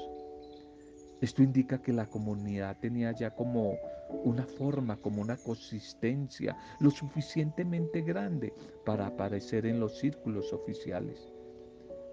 Esto 1.21 1.43
indica 1.43 1.81
que 1.81 1.91
la 1.91 2.05
comunidad 2.05 2.77
tenía 2.79 3.11
ya 3.11 3.31
como 3.31 3.77
una 4.23 4.45
forma, 4.45 4.97
como 4.97 5.21
una 5.21 5.37
consistencia 5.37 6.55
lo 6.79 6.89
suficientemente 6.89 8.01
grande 8.01 8.53
para 8.85 9.07
aparecer 9.07 9.65
en 9.65 9.79
los 9.79 9.97
círculos 9.99 10.53
oficiales. 10.53 11.31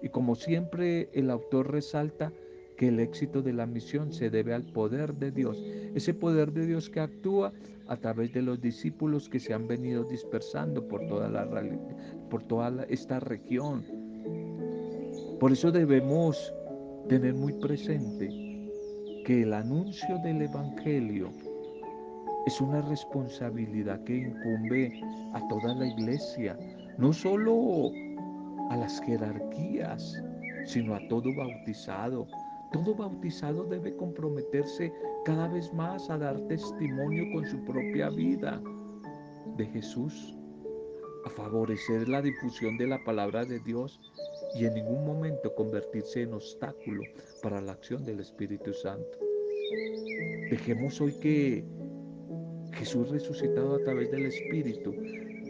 Y 0.01 0.09
como 0.09 0.35
siempre 0.35 1.09
el 1.13 1.29
autor 1.31 1.71
resalta 1.71 2.31
que 2.75 2.89
el 2.89 2.99
éxito 2.99 3.41
de 3.41 3.53
la 3.53 3.65
misión 3.65 4.13
se 4.13 4.29
debe 4.29 4.53
al 4.53 4.63
poder 4.63 5.15
de 5.15 5.31
Dios, 5.31 5.57
ese 5.95 6.13
poder 6.13 6.51
de 6.51 6.67
Dios 6.67 6.89
que 6.89 6.99
actúa 6.99 7.51
a 7.87 7.97
través 7.97 8.33
de 8.33 8.41
los 8.41 8.61
discípulos 8.61 9.29
que 9.29 9.39
se 9.39 9.53
han 9.53 9.67
venido 9.67 10.03
dispersando 10.03 10.87
por 10.87 11.07
toda, 11.07 11.29
la, 11.29 11.47
por 12.29 12.43
toda 12.43 12.83
esta 12.89 13.19
región. 13.19 13.83
Por 15.39 15.51
eso 15.51 15.71
debemos 15.71 16.53
tener 17.07 17.33
muy 17.33 17.53
presente 17.53 18.46
que 19.27 19.41
el 19.41 19.51
anuncio 19.51 20.17
del 20.19 20.41
Evangelio 20.43 21.29
es 22.45 22.61
una 22.61 22.81
responsabilidad 22.83 24.01
que 24.05 24.19
incumbe 24.19 25.01
a 25.33 25.45
toda 25.49 25.75
la 25.75 25.85
iglesia, 25.85 26.57
no 26.97 27.11
solo 27.11 27.91
a 28.69 28.77
las 28.77 29.01
jerarquías, 29.01 30.23
sino 30.65 30.95
a 30.95 31.05
todo 31.09 31.29
bautizado. 31.35 32.25
Todo 32.71 32.95
bautizado 32.95 33.65
debe 33.65 33.97
comprometerse 33.97 34.93
cada 35.25 35.49
vez 35.49 35.73
más 35.73 36.09
a 36.09 36.17
dar 36.17 36.39
testimonio 36.47 37.25
con 37.33 37.45
su 37.47 37.61
propia 37.65 38.09
vida 38.09 38.61
de 39.57 39.65
Jesús, 39.65 40.37
a 41.25 41.29
favorecer 41.31 42.07
la 42.07 42.21
difusión 42.21 42.77
de 42.77 42.87
la 42.87 43.03
palabra 43.03 43.43
de 43.43 43.59
Dios 43.59 43.99
y 44.55 44.65
en 44.65 44.73
ningún 44.73 45.05
momento 45.05 45.53
convertirse 45.55 46.21
en 46.21 46.33
obstáculo 46.33 47.03
para 47.41 47.61
la 47.61 47.73
acción 47.73 48.03
del 48.05 48.19
Espíritu 48.19 48.73
Santo. 48.73 49.17
Dejemos 50.49 50.99
hoy 51.01 51.13
que 51.13 51.65
Jesús 52.73 53.09
resucitado 53.09 53.75
a 53.75 53.83
través 53.83 54.11
del 54.11 54.27
Espíritu 54.27 54.93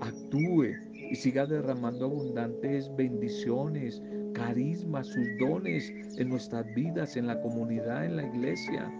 actúe 0.01 0.73
y 0.93 1.15
siga 1.15 1.45
derramando 1.45 2.05
abundantes 2.05 2.93
bendiciones, 2.95 4.01
carismas, 4.33 5.07
sus 5.07 5.27
dones 5.39 5.91
en 6.17 6.29
nuestras 6.29 6.65
vidas, 6.75 7.17
en 7.17 7.27
la 7.27 7.39
comunidad, 7.41 8.05
en 8.05 8.17
la 8.17 8.25
iglesia, 8.25 8.91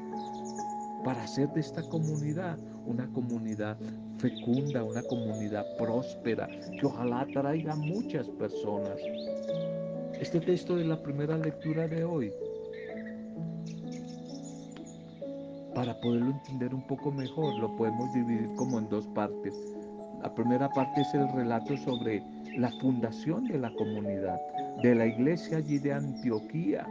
para 1.03 1.23
hacer 1.23 1.49
de 1.49 1.61
esta 1.61 1.81
comunidad 1.83 2.57
una 2.85 3.07
comunidad 3.11 3.77
fecunda, 4.17 4.83
una 4.83 5.03
comunidad 5.03 5.65
próspera, 5.77 6.47
que 6.47 6.85
ojalá 6.85 7.27
traiga 7.33 7.75
muchas 7.75 8.27
personas. 8.29 8.99
Este 10.19 10.39
texto 10.39 10.75
de 10.75 10.83
la 10.83 11.01
primera 11.01 11.37
lectura 11.37 11.87
de 11.87 12.03
hoy, 12.03 12.33
para 15.75 15.99
poderlo 16.01 16.31
entender 16.31 16.73
un 16.73 16.87
poco 16.87 17.11
mejor, 17.11 17.53
lo 17.59 17.75
podemos 17.75 18.11
dividir 18.13 18.49
como 18.55 18.79
en 18.79 18.89
dos 18.89 19.05
partes. 19.09 19.53
La 20.23 20.33
primera 20.33 20.69
parte 20.69 21.01
es 21.01 21.13
el 21.13 21.31
relato 21.33 21.77
sobre 21.77 22.23
la 22.57 22.71
fundación 22.81 23.47
de 23.47 23.59
la 23.59 23.71
comunidad, 23.75 24.39
de 24.81 24.95
la 24.95 25.05
iglesia 25.05 25.57
allí 25.57 25.77
de 25.77 25.93
Antioquía, 25.93 26.87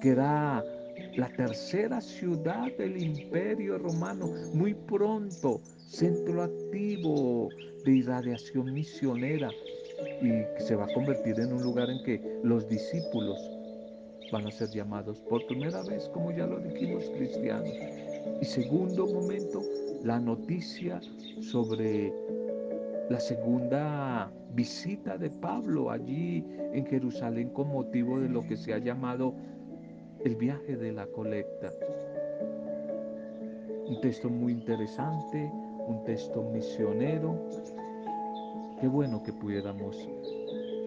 que 0.00 0.08
era 0.10 0.64
la 1.14 1.28
tercera 1.28 2.00
ciudad 2.00 2.76
del 2.76 3.00
imperio 3.00 3.78
romano, 3.78 4.28
muy 4.52 4.74
pronto 4.74 5.60
centro 5.88 6.42
activo 6.42 7.50
de 7.84 7.92
irradiación 7.92 8.72
misionera 8.72 9.48
y 10.20 10.62
se 10.62 10.76
va 10.76 10.84
a 10.84 10.94
convertir 10.94 11.38
en 11.40 11.52
un 11.52 11.62
lugar 11.62 11.90
en 11.90 12.02
que 12.02 12.40
los 12.42 12.68
discípulos 12.68 13.38
van 14.30 14.46
a 14.46 14.50
ser 14.50 14.70
llamados 14.70 15.20
por 15.20 15.46
primera 15.46 15.82
vez, 15.82 16.08
como 16.08 16.30
ya 16.30 16.46
lo 16.46 16.58
dijimos, 16.58 17.04
cristianos. 17.16 17.72
Y 18.40 18.44
segundo 18.44 19.06
momento, 19.06 19.62
la 20.02 20.18
noticia 20.18 21.00
sobre 21.40 22.12
la 23.10 23.20
segunda 23.20 24.32
visita 24.54 25.18
de 25.18 25.30
Pablo 25.30 25.90
allí 25.90 26.44
en 26.72 26.86
Jerusalén 26.86 27.50
con 27.50 27.68
motivo 27.68 28.20
de 28.20 28.28
lo 28.28 28.46
que 28.46 28.56
se 28.56 28.72
ha 28.72 28.78
llamado 28.78 29.34
el 30.24 30.36
viaje 30.36 30.76
de 30.76 30.92
la 30.92 31.06
colecta. 31.06 31.72
Un 33.86 34.00
texto 34.00 34.30
muy 34.30 34.52
interesante, 34.52 35.50
un 35.86 36.02
texto 36.04 36.42
misionero. 36.42 37.36
Qué 38.82 38.88
bueno 38.88 39.22
que 39.22 39.32
pudiéramos, 39.32 39.96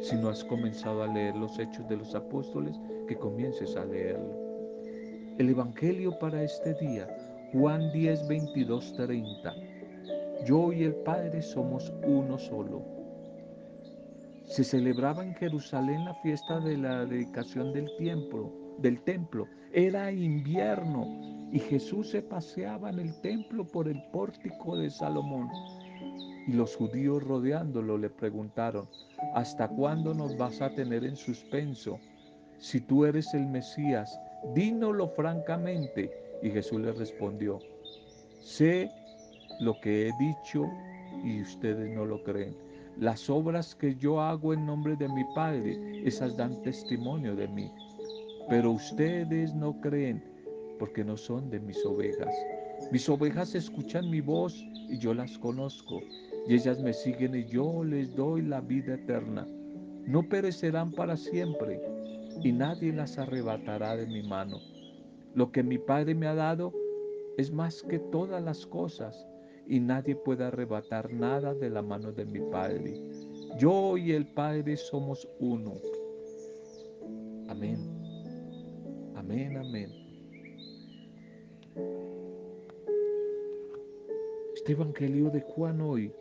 si 0.01 0.17
no 0.17 0.27
has 0.27 0.43
comenzado 0.43 1.01
a 1.01 1.07
leer 1.07 1.33
los 1.33 1.57
hechos 1.57 1.87
de 1.87 1.95
los 1.95 2.13
apóstoles, 2.13 2.77
que 3.07 3.15
comiences 3.15 3.77
a 3.77 3.85
leerlo. 3.85 4.33
El 5.37 5.51
Evangelio 5.51 6.19
para 6.19 6.43
este 6.43 6.73
día, 6.73 7.07
Juan 7.53 7.93
10, 7.93 8.27
22, 8.27 8.93
30. 8.97 9.55
Yo 10.45 10.73
y 10.73 10.83
el 10.83 10.93
Padre 11.05 11.41
somos 11.41 11.93
uno 12.05 12.37
solo. 12.37 12.83
Se 14.43 14.65
celebraba 14.65 15.23
en 15.23 15.33
Jerusalén 15.35 16.03
la 16.03 16.15
fiesta 16.15 16.59
de 16.59 16.75
la 16.75 17.05
dedicación 17.05 17.71
del 17.71 17.89
templo, 17.97 18.51
del 18.77 19.01
templo. 19.03 19.47
Era 19.71 20.11
invierno 20.11 21.47
y 21.49 21.59
Jesús 21.59 22.09
se 22.09 22.21
paseaba 22.21 22.89
en 22.89 22.99
el 22.99 23.21
templo 23.21 23.65
por 23.65 23.87
el 23.87 24.03
pórtico 24.11 24.75
de 24.75 24.89
Salomón. 24.89 25.47
Y 26.47 26.53
los 26.53 26.75
judíos 26.75 27.23
rodeándolo 27.23 27.97
le 27.97 28.09
preguntaron, 28.09 28.87
¿hasta 29.33 29.67
cuándo 29.67 30.13
nos 30.13 30.37
vas 30.37 30.61
a 30.61 30.69
tener 30.69 31.03
en 31.03 31.15
suspenso? 31.15 31.99
Si 32.59 32.79
tú 32.81 33.05
eres 33.05 33.33
el 33.33 33.47
Mesías, 33.47 34.19
dínoslo 34.53 35.09
francamente. 35.09 36.11
Y 36.43 36.51
Jesús 36.51 36.81
le 36.81 36.91
respondió, 36.91 37.59
sé 38.39 38.91
lo 39.59 39.79
que 39.81 40.07
he 40.07 40.11
dicho 40.19 40.69
y 41.23 41.41
ustedes 41.41 41.89
no 41.95 42.05
lo 42.05 42.21
creen. 42.23 42.55
Las 42.97 43.29
obras 43.29 43.75
que 43.75 43.95
yo 43.95 44.21
hago 44.21 44.53
en 44.53 44.65
nombre 44.65 44.95
de 44.95 45.09
mi 45.09 45.23
Padre, 45.33 45.77
esas 46.05 46.37
dan 46.37 46.61
testimonio 46.61 47.35
de 47.35 47.47
mí. 47.47 47.71
Pero 48.47 48.71
ustedes 48.71 49.53
no 49.53 49.79
creen 49.81 50.23
porque 50.79 51.03
no 51.03 51.17
son 51.17 51.49
de 51.49 51.59
mis 51.59 51.83
ovejas. 51.85 52.33
Mis 52.91 53.09
ovejas 53.09 53.55
escuchan 53.55 54.09
mi 54.09 54.21
voz 54.21 54.55
y 54.89 54.97
yo 54.97 55.13
las 55.13 55.37
conozco. 55.37 56.01
Y 56.47 56.55
ellas 56.55 56.79
me 56.79 56.93
siguen 56.93 57.35
y 57.35 57.45
yo 57.45 57.83
les 57.83 58.15
doy 58.15 58.43
la 58.43 58.61
vida 58.61 58.95
eterna. 58.95 59.47
No 60.05 60.21
perecerán 60.27 60.91
para 60.91 61.17
siempre 61.17 61.81
y 62.43 62.51
nadie 62.51 62.93
las 62.93 63.17
arrebatará 63.17 63.95
de 63.95 64.05
mi 64.05 64.21
mano. 64.21 64.59
Lo 65.33 65.51
que 65.51 65.63
mi 65.63 65.77
Padre 65.77 66.13
me 66.13 66.27
ha 66.27 66.35
dado 66.35 66.73
es 67.37 67.51
más 67.51 67.81
que 67.83 67.99
todas 67.99 68.43
las 68.43 68.65
cosas 68.65 69.27
y 69.67 69.79
nadie 69.79 70.15
puede 70.15 70.43
arrebatar 70.43 71.11
nada 71.11 71.53
de 71.53 71.69
la 71.69 71.81
mano 71.81 72.11
de 72.11 72.25
mi 72.25 72.39
Padre. 72.51 73.01
Yo 73.57 73.97
y 73.97 74.11
el 74.11 74.27
Padre 74.27 74.77
somos 74.77 75.27
uno. 75.39 75.73
Amén. 77.47 77.79
Amén, 79.15 79.57
amén. 79.57 79.89
Este 84.53 84.73
Evangelio 84.73 85.29
de 85.29 85.41
Juan 85.41 85.81
hoy 85.81 86.13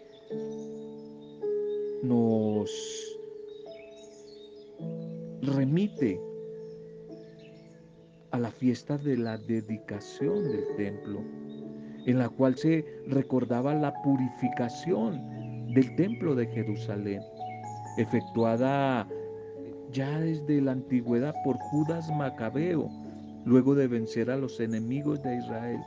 nos 2.03 2.71
remite 5.43 6.21
a 8.31 8.39
la 8.39 8.51
fiesta 8.51 8.99
de 8.99 9.17
la 9.17 9.39
dedicación 9.39 10.45
del 10.45 10.65
templo, 10.77 11.21
en 12.07 12.19
la 12.19 12.29
cual 12.29 12.57
se 12.57 12.85
recordaba 13.07 13.75
la 13.75 13.95
purificación 14.03 15.73
del 15.73 15.95
templo 15.97 16.35
de 16.35 16.47
Jerusalén, 16.49 17.23
efectuada 17.97 19.09
ya 19.93 20.19
desde 20.19 20.61
la 20.61 20.73
antigüedad 20.73 21.35
por 21.45 21.57
Judas 21.71 22.11
Macabeo, 22.11 22.91
luego 23.45 23.75
de 23.75 23.87
vencer 23.87 24.31
a 24.31 24.37
los 24.37 24.59
enemigos 24.61 25.23
de 25.23 25.37
Israel. 25.37 25.81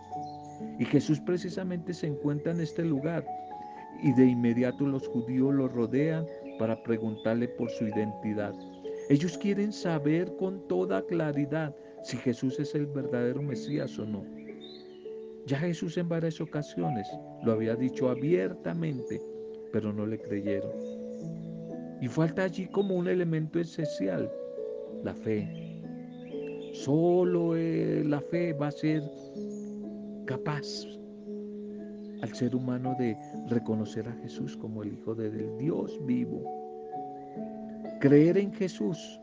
Y 0.80 0.86
Jesús 0.86 1.20
precisamente 1.20 1.94
se 1.94 2.08
encuentra 2.08 2.54
en 2.54 2.62
este 2.62 2.84
lugar 2.84 3.26
y 4.02 4.14
de 4.14 4.26
inmediato 4.26 4.86
los 4.86 5.08
judíos 5.08 5.54
lo 5.54 5.68
rodean 5.68 6.26
para 6.60 6.82
preguntarle 6.84 7.48
por 7.48 7.70
su 7.72 7.88
identidad. 7.88 8.54
Ellos 9.10 9.38
quieren 9.38 9.72
saber 9.72 10.36
con 10.38 10.68
toda 10.68 11.02
claridad 11.06 11.76
si 12.04 12.18
Jesús 12.18 12.60
es 12.60 12.76
el 12.76 12.88
verdadero 12.88 13.42
Mesías 13.42 13.98
o 14.00 14.06
no. 14.06 14.24
Ya 15.46 15.60
Jesús 15.60 15.98
en 15.98 16.10
varias 16.10 16.42
ocasiones 16.42 17.08
lo 17.44 17.54
había 17.54 17.76
dicho 17.76 18.10
abiertamente, 18.10 19.22
pero 19.72 19.94
no 19.94 20.06
le 20.06 20.20
creyeron. 20.20 20.72
Y 22.02 22.08
falta 22.08 22.44
allí 22.44 22.68
como 22.68 22.96
un 22.96 23.08
elemento 23.08 23.60
esencial, 23.60 24.30
la 25.04 25.14
fe. 25.14 25.82
Solo 26.74 27.56
eh, 27.56 28.04
la 28.06 28.20
fe 28.20 28.54
va 28.54 28.68
a 28.68 28.72
ser 28.72 29.02
capaz 30.26 30.86
al 32.22 32.34
ser 32.34 32.56
humano 32.56 32.96
de 32.98 33.18
reconocer 33.48 34.08
a 34.08 34.14
Jesús 34.24 34.58
como 34.58 34.84
el 34.84 34.94
Hijo 34.94 35.16
del 35.16 35.58
Dios 35.58 36.00
vivo. 36.06 36.42
Creer 38.00 38.38
en 38.38 38.54
Jesús 38.54 39.20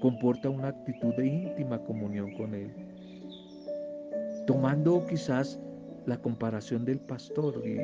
comporta 0.00 0.50
una 0.50 0.68
actitud 0.68 1.14
de 1.14 1.26
íntima 1.26 1.82
comunión 1.84 2.32
con 2.34 2.54
Él. 2.54 2.70
Tomando 4.46 5.04
quizás 5.06 5.58
la 6.06 6.16
comparación 6.20 6.84
del 6.84 7.00
pastor 7.00 7.62
y 7.66 7.76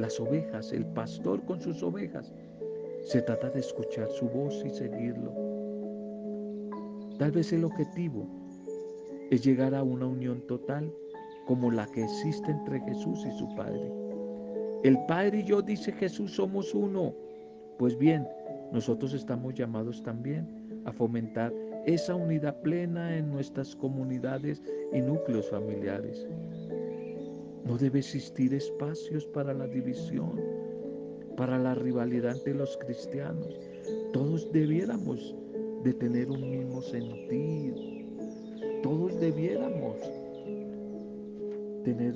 las 0.00 0.18
ovejas, 0.20 0.72
el 0.72 0.84
pastor 0.86 1.42
con 1.44 1.60
sus 1.60 1.82
ovejas, 1.82 2.32
se 3.02 3.22
trata 3.22 3.50
de 3.50 3.60
escuchar 3.60 4.08
su 4.10 4.28
voz 4.28 4.62
y 4.64 4.70
seguirlo. 4.70 5.32
Tal 7.18 7.30
vez 7.30 7.52
el 7.52 7.64
objetivo 7.64 8.26
es 9.30 9.44
llegar 9.44 9.74
a 9.74 9.82
una 9.82 10.06
unión 10.06 10.40
total 10.46 10.92
como 11.46 11.70
la 11.70 11.86
que 11.86 12.04
existe 12.04 12.50
entre 12.50 12.80
Jesús 12.80 13.24
y 13.26 13.38
su 13.38 13.54
Padre. 13.54 13.92
El 14.84 14.98
Padre 15.06 15.40
y 15.40 15.44
yo, 15.44 15.62
dice 15.62 15.92
Jesús, 15.92 16.32
somos 16.32 16.74
uno. 16.74 17.14
Pues 17.78 17.96
bien, 17.96 18.28
nosotros 18.72 19.14
estamos 19.14 19.54
llamados 19.54 20.02
también 20.02 20.46
a 20.84 20.92
fomentar 20.92 21.52
esa 21.86 22.14
unidad 22.14 22.60
plena 22.62 23.16
en 23.16 23.30
nuestras 23.30 23.74
comunidades 23.76 24.62
y 24.92 25.00
núcleos 25.00 25.48
familiares. 25.50 26.26
No 27.64 27.78
debe 27.78 28.00
existir 28.00 28.52
espacios 28.52 29.26
para 29.26 29.54
la 29.54 29.66
división, 29.66 30.40
para 31.36 31.58
la 31.58 31.74
rivalidad 31.74 32.36
entre 32.36 32.54
los 32.54 32.76
cristianos. 32.76 33.58
Todos 34.12 34.50
debiéramos 34.52 35.34
de 35.82 35.94
tener 35.94 36.30
un 36.30 36.50
mismo 36.50 36.82
sentido. 36.82 37.76
Todos 38.82 39.18
debiéramos 39.18 39.96
tener 41.84 42.14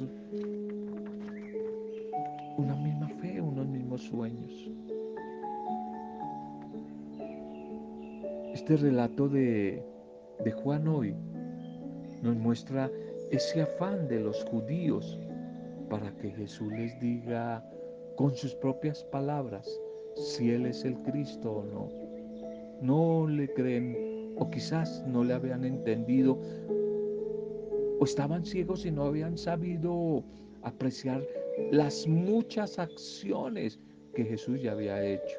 una 2.56 2.74
misma 2.74 3.08
fe, 3.20 3.40
unos 3.40 3.66
mismos 3.68 4.02
sueños. 4.02 4.70
Este 8.54 8.76
relato 8.78 9.28
de, 9.28 9.82
de 10.42 10.52
Juan 10.52 10.88
hoy 10.88 11.14
nos 12.22 12.34
muestra 12.36 12.90
ese 13.30 13.62
afán 13.62 14.08
de 14.08 14.20
los 14.20 14.42
judíos 14.44 15.18
para 15.90 16.10
que 16.16 16.30
Jesús 16.30 16.72
les 16.72 16.98
diga 16.98 17.62
con 18.16 18.34
sus 18.34 18.54
propias 18.54 19.04
palabras 19.04 19.68
si 20.16 20.50
Él 20.50 20.64
es 20.66 20.84
el 20.84 20.94
Cristo 21.02 21.52
o 21.52 21.64
no. 21.64 21.88
No 22.80 23.28
le 23.28 23.52
creen 23.52 24.34
o 24.38 24.50
quizás 24.50 25.04
no 25.06 25.24
le 25.24 25.34
habían 25.34 25.64
entendido 25.64 26.38
o 28.00 28.04
estaban 28.04 28.44
ciegos 28.44 28.84
y 28.84 28.90
no 28.90 29.04
habían 29.04 29.36
sabido 29.36 30.22
apreciar 30.62 31.26
las 31.70 32.06
muchas 32.06 32.78
acciones 32.78 33.78
que 34.14 34.24
Jesús 34.24 34.62
ya 34.62 34.72
había 34.72 35.04
hecho. 35.04 35.36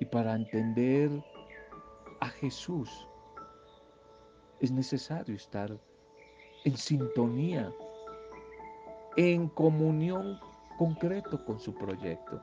Y 0.00 0.04
para 0.04 0.34
entender 0.34 1.10
a 2.20 2.28
Jesús 2.28 2.90
es 4.60 4.70
necesario 4.70 5.34
estar 5.34 5.78
en 6.64 6.76
sintonía, 6.76 7.72
en 9.16 9.48
comunión 9.48 10.38
concreto 10.78 11.44
con 11.44 11.60
su 11.60 11.74
proyecto. 11.74 12.42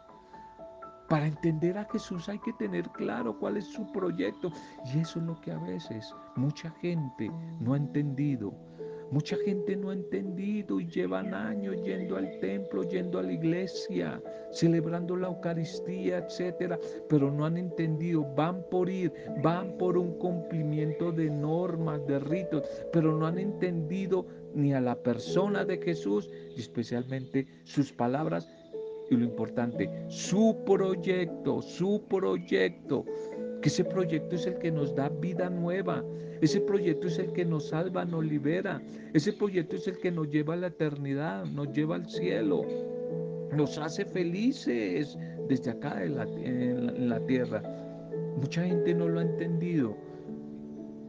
Para 1.13 1.28
entender 1.28 1.78
a 1.78 1.86
Jesús 1.86 2.28
hay 2.28 2.39
que 2.39 2.54
tener 2.54 2.89
claro 2.89 3.38
cuál 3.38 3.58
es 3.58 3.65
su 3.65 3.86
proyecto. 3.91 4.52
Y 4.84 5.02
eso 5.02 5.19
es 5.19 5.26
lo 5.26 5.39
que 5.41 5.52
a 5.52 5.60
veces 5.60 6.12
mucha 6.36 6.71
gente 6.82 7.30
no 7.60 7.76
ha 7.76 7.78
entendido. 7.78 8.52
Mucha 9.12 9.38
gente 9.45 9.76
no 9.76 9.91
ha 9.91 9.93
entendido 9.93 10.80
y 10.80 10.88
llevan 10.88 11.36
años 11.36 11.76
yendo 11.84 12.17
al 12.17 12.39
templo, 12.39 12.82
yendo 12.82 13.19
a 13.19 13.21
la 13.21 13.32
iglesia, 13.32 14.19
celebrando 14.52 15.15
la 15.15 15.28
Eucaristía, 15.28 16.17
etcétera, 16.17 16.80
pero 17.08 17.30
no 17.30 17.45
han 17.45 17.58
entendido, 17.58 18.26
van 18.36 18.65
por 18.71 18.89
ir, 18.89 19.13
van 19.43 19.78
por 19.78 19.99
un 19.99 20.17
cumplimiento 20.17 21.12
de 21.12 21.30
normas, 21.30 22.04
de 22.08 22.17
ritos, 22.17 22.63
pero 22.91 23.15
no 23.15 23.28
han 23.28 23.38
entendido 23.38 24.26
ni 24.56 24.73
a 24.73 24.82
la 24.82 24.95
persona 24.95 25.63
de 25.63 25.78
Jesús 25.78 26.28
y 26.58 26.60
especialmente 26.60 27.45
sus 27.65 27.93
palabras 27.93 28.49
y 29.13 29.17
lo 29.17 29.26
importante, 29.26 29.89
su 30.08 30.58
proyecto, 30.65 31.62
su 31.62 32.04
proyecto, 32.10 33.06
que 33.62 33.69
ese 33.69 33.86
proyecto 33.86 34.36
es 34.36 34.45
el 34.45 34.58
que 34.58 34.71
nos 34.71 34.93
da 34.95 35.10
vida 35.10 35.49
nueva, 35.49 36.04
ese 36.41 36.60
proyecto 36.60 37.08
es 37.08 37.19
el 37.19 37.32
que 37.32 37.45
nos 37.45 37.69
salva, 37.69 38.04
nos 38.04 38.26
libera, 38.26 38.82
ese 39.13 39.32
proyecto 39.34 39.78
es 39.78 39.88
el 39.88 39.97
que 39.99 40.12
nos 40.12 40.30
lleva 40.30 40.56
a 40.56 40.58
la 40.58 40.67
eternidad, 40.67 41.45
nos 41.45 41.71
lleva 41.71 41.95
al 41.95 42.10
cielo, 42.10 42.65
nos 43.56 43.78
hace 43.78 44.04
felices 44.04 45.17
desde 45.47 45.71
acá 45.71 46.04
en 46.04 46.15
la, 46.15 46.23
en 46.23 47.10
la 47.10 47.26
tierra. 47.26 47.62
Mucha 48.36 48.65
gente 48.65 48.93
no 48.93 49.08
lo 49.08 49.19
ha 49.19 49.23
entendido. 49.23 49.95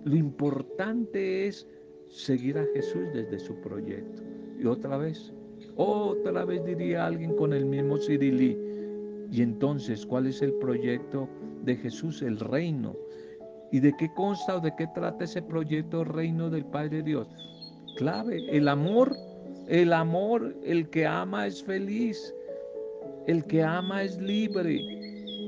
Lo 0.05 0.15
importante 0.15 1.47
es 1.47 1.67
seguir 2.09 2.59
a 2.59 2.67
Jesús 2.75 3.09
desde 3.13 3.39
su 3.39 3.55
proyecto. 3.63 4.23
Y 4.61 4.67
otra 4.67 4.99
vez, 4.99 5.33
otra 5.77 6.45
vez 6.45 6.65
diría 6.65 7.07
alguien 7.07 7.35
con 7.37 7.53
el 7.53 7.67
mismo 7.67 7.97
Cirilí. 7.99 8.57
Y 9.31 9.43
entonces, 9.43 10.07
¿cuál 10.07 10.27
es 10.27 10.43
el 10.43 10.53
proyecto 10.55 11.29
de 11.63 11.77
Jesús? 11.77 12.23
El 12.23 12.39
reino. 12.39 12.95
¿Y 13.73 13.81
de 13.81 13.93
qué 13.99 14.13
consta 14.15 14.57
o 14.57 14.61
de 14.61 14.73
qué 14.77 14.87
trata 14.95 15.25
ese 15.25 15.43
proyecto 15.43 16.05
reino 16.05 16.51
del 16.51 16.65
Padre 16.65 17.03
Dios? 17.03 17.29
Clave, 17.97 18.45
el 18.57 18.69
amor. 18.69 19.17
El 19.67 19.93
amor, 19.93 20.55
el 20.65 20.91
que 20.91 21.07
ama 21.07 21.47
es 21.47 21.63
feliz. 21.63 22.35
El 23.27 23.45
que 23.47 23.63
ama 23.63 24.03
es 24.03 24.21
libre. 24.21 24.79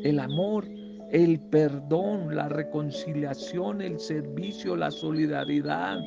El 0.03 0.19
amor, 0.19 0.65
el 1.13 1.39
perdón, 1.39 2.35
la 2.35 2.49
reconciliación, 2.49 3.81
el 3.81 3.99
servicio, 4.01 4.75
la 4.75 4.91
solidaridad, 4.91 5.99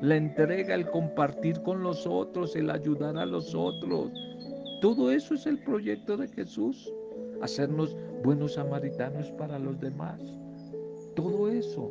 la 0.00 0.16
entrega, 0.16 0.74
el 0.74 0.90
compartir 0.90 1.60
con 1.62 1.82
los 1.82 2.06
otros, 2.06 2.54
el 2.56 2.70
ayudar 2.70 3.16
a 3.16 3.26
los 3.26 3.54
otros. 3.54 4.12
Todo 4.80 5.10
eso 5.10 5.34
es 5.34 5.46
el 5.46 5.58
proyecto 5.62 6.16
de 6.16 6.28
Jesús, 6.28 6.92
hacernos 7.40 7.96
buenos 8.22 8.54
samaritanos 8.54 9.30
para 9.32 9.58
los 9.58 9.80
demás. 9.80 10.20
Todo 11.14 11.50
eso 11.50 11.90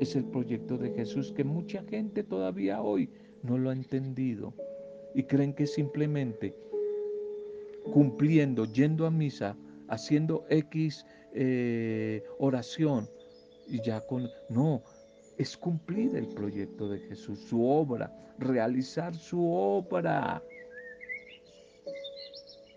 es 0.00 0.14
el 0.16 0.24
proyecto 0.24 0.76
de 0.76 0.90
Jesús 0.90 1.32
que 1.32 1.44
mucha 1.44 1.82
gente 1.84 2.22
todavía 2.22 2.82
hoy 2.82 3.08
no 3.42 3.56
lo 3.56 3.70
ha 3.70 3.72
entendido 3.72 4.52
y 5.14 5.22
creen 5.24 5.54
que 5.54 5.66
simplemente 5.66 6.54
cumpliendo, 7.92 8.64
yendo 8.66 9.06
a 9.06 9.10
misa, 9.10 9.56
haciendo 9.88 10.44
X 10.48 11.04
eh, 11.34 12.22
oración 12.38 13.08
y 13.66 13.80
ya 13.82 14.00
con... 14.00 14.28
No, 14.48 14.82
es 15.42 15.56
cumplir 15.56 16.14
el 16.16 16.28
proyecto 16.28 16.88
de 16.88 17.00
Jesús, 17.00 17.40
su 17.40 17.66
obra, 17.66 18.12
realizar 18.38 19.12
su 19.14 19.52
obra, 19.52 20.40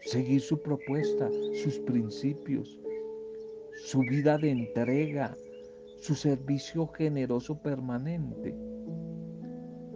seguir 0.02 0.42
su 0.42 0.60
propuesta, 0.62 1.30
sus 1.64 1.78
principios, 1.80 2.80
su 3.86 4.00
vida 4.00 4.38
de 4.40 4.50
entrega, 4.50 5.38
su 6.02 6.16
servicio 6.16 6.88
generoso 6.88 7.62
permanente. 7.62 8.56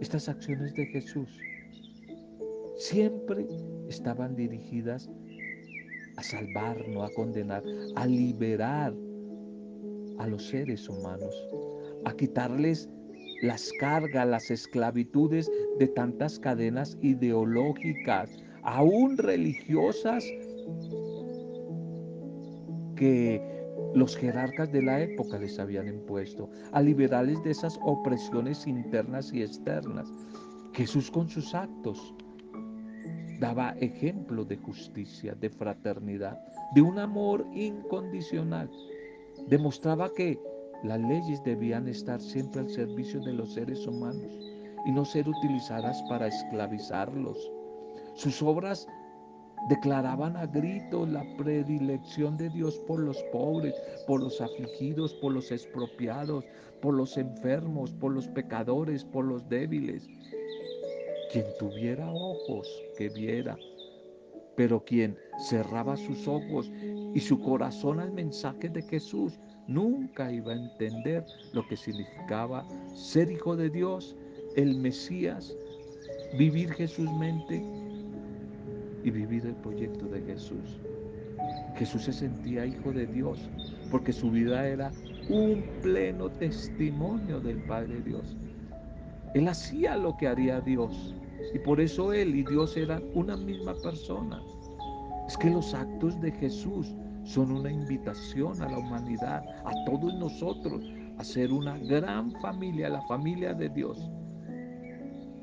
Estas 0.00 0.28
acciones 0.28 0.72
de 0.74 0.86
Jesús 0.86 1.28
siempre 2.76 3.46
estaban 3.88 4.36
dirigidas 4.36 5.10
a 6.16 6.22
salvar, 6.22 6.88
no 6.88 7.02
a 7.02 7.12
condenar, 7.14 7.64
a 7.96 8.06
liberar 8.06 8.94
a 10.18 10.26
los 10.28 10.46
seres 10.46 10.88
humanos, 10.88 11.34
a 12.04 12.12
quitarles 12.12 12.88
las 13.42 13.70
cargas, 13.80 14.26
las 14.26 14.50
esclavitudes 14.50 15.50
de 15.78 15.88
tantas 15.88 16.38
cadenas 16.38 16.96
ideológicas, 17.00 18.30
aún 18.62 19.16
religiosas, 19.16 20.24
que 22.96 23.40
los 23.94 24.16
jerarcas 24.16 24.70
de 24.70 24.82
la 24.82 25.00
época 25.00 25.38
les 25.38 25.58
habían 25.58 25.88
impuesto, 25.88 26.50
a 26.72 26.82
liberarles 26.82 27.42
de 27.42 27.50
esas 27.50 27.78
opresiones 27.82 28.66
internas 28.66 29.32
y 29.32 29.42
externas. 29.42 30.12
Jesús 30.74 31.10
con 31.10 31.28
sus 31.28 31.54
actos 31.54 32.14
daba 33.40 33.70
ejemplo 33.80 34.44
de 34.44 34.58
justicia, 34.58 35.34
de 35.34 35.48
fraternidad, 35.48 36.38
de 36.74 36.82
un 36.82 36.98
amor 36.98 37.44
incondicional. 37.54 38.70
Demostraba 39.48 40.12
que 40.12 40.38
las 40.82 41.00
leyes 41.00 41.42
debían 41.44 41.88
estar 41.88 42.20
siempre 42.20 42.62
al 42.62 42.70
servicio 42.70 43.20
de 43.20 43.34
los 43.34 43.52
seres 43.54 43.86
humanos 43.86 44.32
y 44.86 44.92
no 44.92 45.04
ser 45.04 45.28
utilizadas 45.28 46.02
para 46.08 46.26
esclavizarlos. 46.26 47.52
Sus 48.14 48.42
obras 48.42 48.86
declaraban 49.68 50.36
a 50.36 50.46
gritos 50.46 51.08
la 51.08 51.24
predilección 51.36 52.36
de 52.36 52.48
Dios 52.48 52.80
por 52.86 53.00
los 53.00 53.22
pobres, 53.32 53.74
por 54.06 54.22
los 54.22 54.40
afligidos, 54.40 55.14
por 55.14 55.32
los 55.32 55.50
expropiados, 55.52 56.44
por 56.80 56.94
los 56.94 57.16
enfermos, 57.18 57.92
por 57.92 58.12
los 58.12 58.26
pecadores, 58.28 59.04
por 59.04 59.26
los 59.26 59.46
débiles. 59.48 60.08
Quien 61.30 61.44
tuviera 61.58 62.10
ojos, 62.10 62.68
que 62.96 63.10
viera, 63.10 63.56
pero 64.56 64.82
quien 64.84 65.16
cerraba 65.38 65.96
sus 65.96 66.26
ojos 66.26 66.70
y 67.14 67.20
su 67.20 67.38
corazón 67.40 68.00
al 68.00 68.12
mensaje 68.12 68.68
de 68.68 68.82
Jesús, 68.82 69.38
nunca 69.70 70.30
iba 70.30 70.52
a 70.52 70.56
entender 70.56 71.24
lo 71.52 71.66
que 71.66 71.76
significaba 71.76 72.66
ser 72.92 73.30
hijo 73.30 73.56
de 73.56 73.70
Dios, 73.70 74.16
el 74.56 74.76
Mesías, 74.76 75.56
vivir 76.36 76.72
Jesús 76.72 77.08
mente 77.18 77.64
y 79.04 79.10
vivir 79.10 79.46
el 79.46 79.54
proyecto 79.56 80.06
de 80.06 80.20
Jesús. 80.22 80.80
Jesús 81.76 82.04
se 82.04 82.12
sentía 82.12 82.66
hijo 82.66 82.92
de 82.92 83.06
Dios 83.06 83.48
porque 83.90 84.12
su 84.12 84.30
vida 84.30 84.66
era 84.66 84.90
un 85.28 85.64
pleno 85.82 86.28
testimonio 86.28 87.40
del 87.40 87.62
Padre 87.64 88.00
Dios. 88.02 88.36
Él 89.34 89.46
hacía 89.46 89.96
lo 89.96 90.16
que 90.16 90.26
haría 90.26 90.60
Dios 90.60 91.14
y 91.54 91.58
por 91.60 91.80
eso 91.80 92.12
Él 92.12 92.34
y 92.34 92.42
Dios 92.42 92.76
eran 92.76 93.04
una 93.14 93.36
misma 93.36 93.74
persona. 93.74 94.42
Es 95.28 95.36
que 95.36 95.48
los 95.48 95.72
actos 95.74 96.20
de 96.20 96.32
Jesús 96.32 96.92
son 97.24 97.52
una 97.52 97.70
invitación 97.70 98.60
a 98.62 98.68
la 98.68 98.78
humanidad, 98.78 99.42
a 99.64 99.72
todos 99.84 100.14
nosotros, 100.14 100.82
a 101.18 101.24
ser 101.24 101.52
una 101.52 101.78
gran 101.78 102.32
familia, 102.40 102.88
la 102.88 103.02
familia 103.02 103.54
de 103.54 103.68
Dios. 103.68 103.98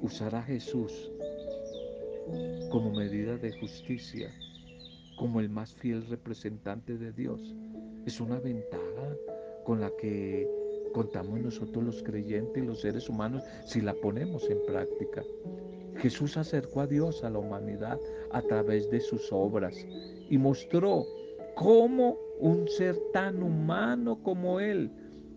Usar 0.01 0.35
a 0.35 0.43
Jesús 0.43 1.11
como 2.71 2.91
medida 2.91 3.37
de 3.37 3.57
justicia, 3.59 4.31
como 5.17 5.39
el 5.39 5.49
más 5.49 5.73
fiel 5.73 6.05
representante 6.07 6.97
de 6.97 7.11
Dios. 7.13 7.55
Es 8.05 8.19
una 8.19 8.39
ventaja 8.39 9.15
con 9.65 9.81
la 9.81 9.91
que 9.99 10.47
contamos 10.93 11.39
nosotros 11.39 11.83
los 11.83 12.03
creyentes 12.03 12.63
y 12.63 12.65
los 12.65 12.81
seres 12.81 13.09
humanos 13.09 13.43
si 13.65 13.81
la 13.81 13.93
ponemos 13.93 14.49
en 14.49 14.59
práctica. 14.65 15.23
Jesús 15.97 16.37
acercó 16.37 16.81
a 16.81 16.87
Dios 16.87 17.23
a 17.23 17.29
la 17.29 17.39
humanidad 17.39 17.99
a 18.31 18.41
través 18.41 18.89
de 18.91 18.99
sus 18.99 19.31
obras 19.31 19.75
y 20.29 20.37
mostró 20.37 21.05
cómo 21.57 22.17
un 22.39 22.67
ser 22.67 22.95
tan 23.11 23.41
humano 23.41 24.21
como 24.21 24.59
Él 24.59 24.91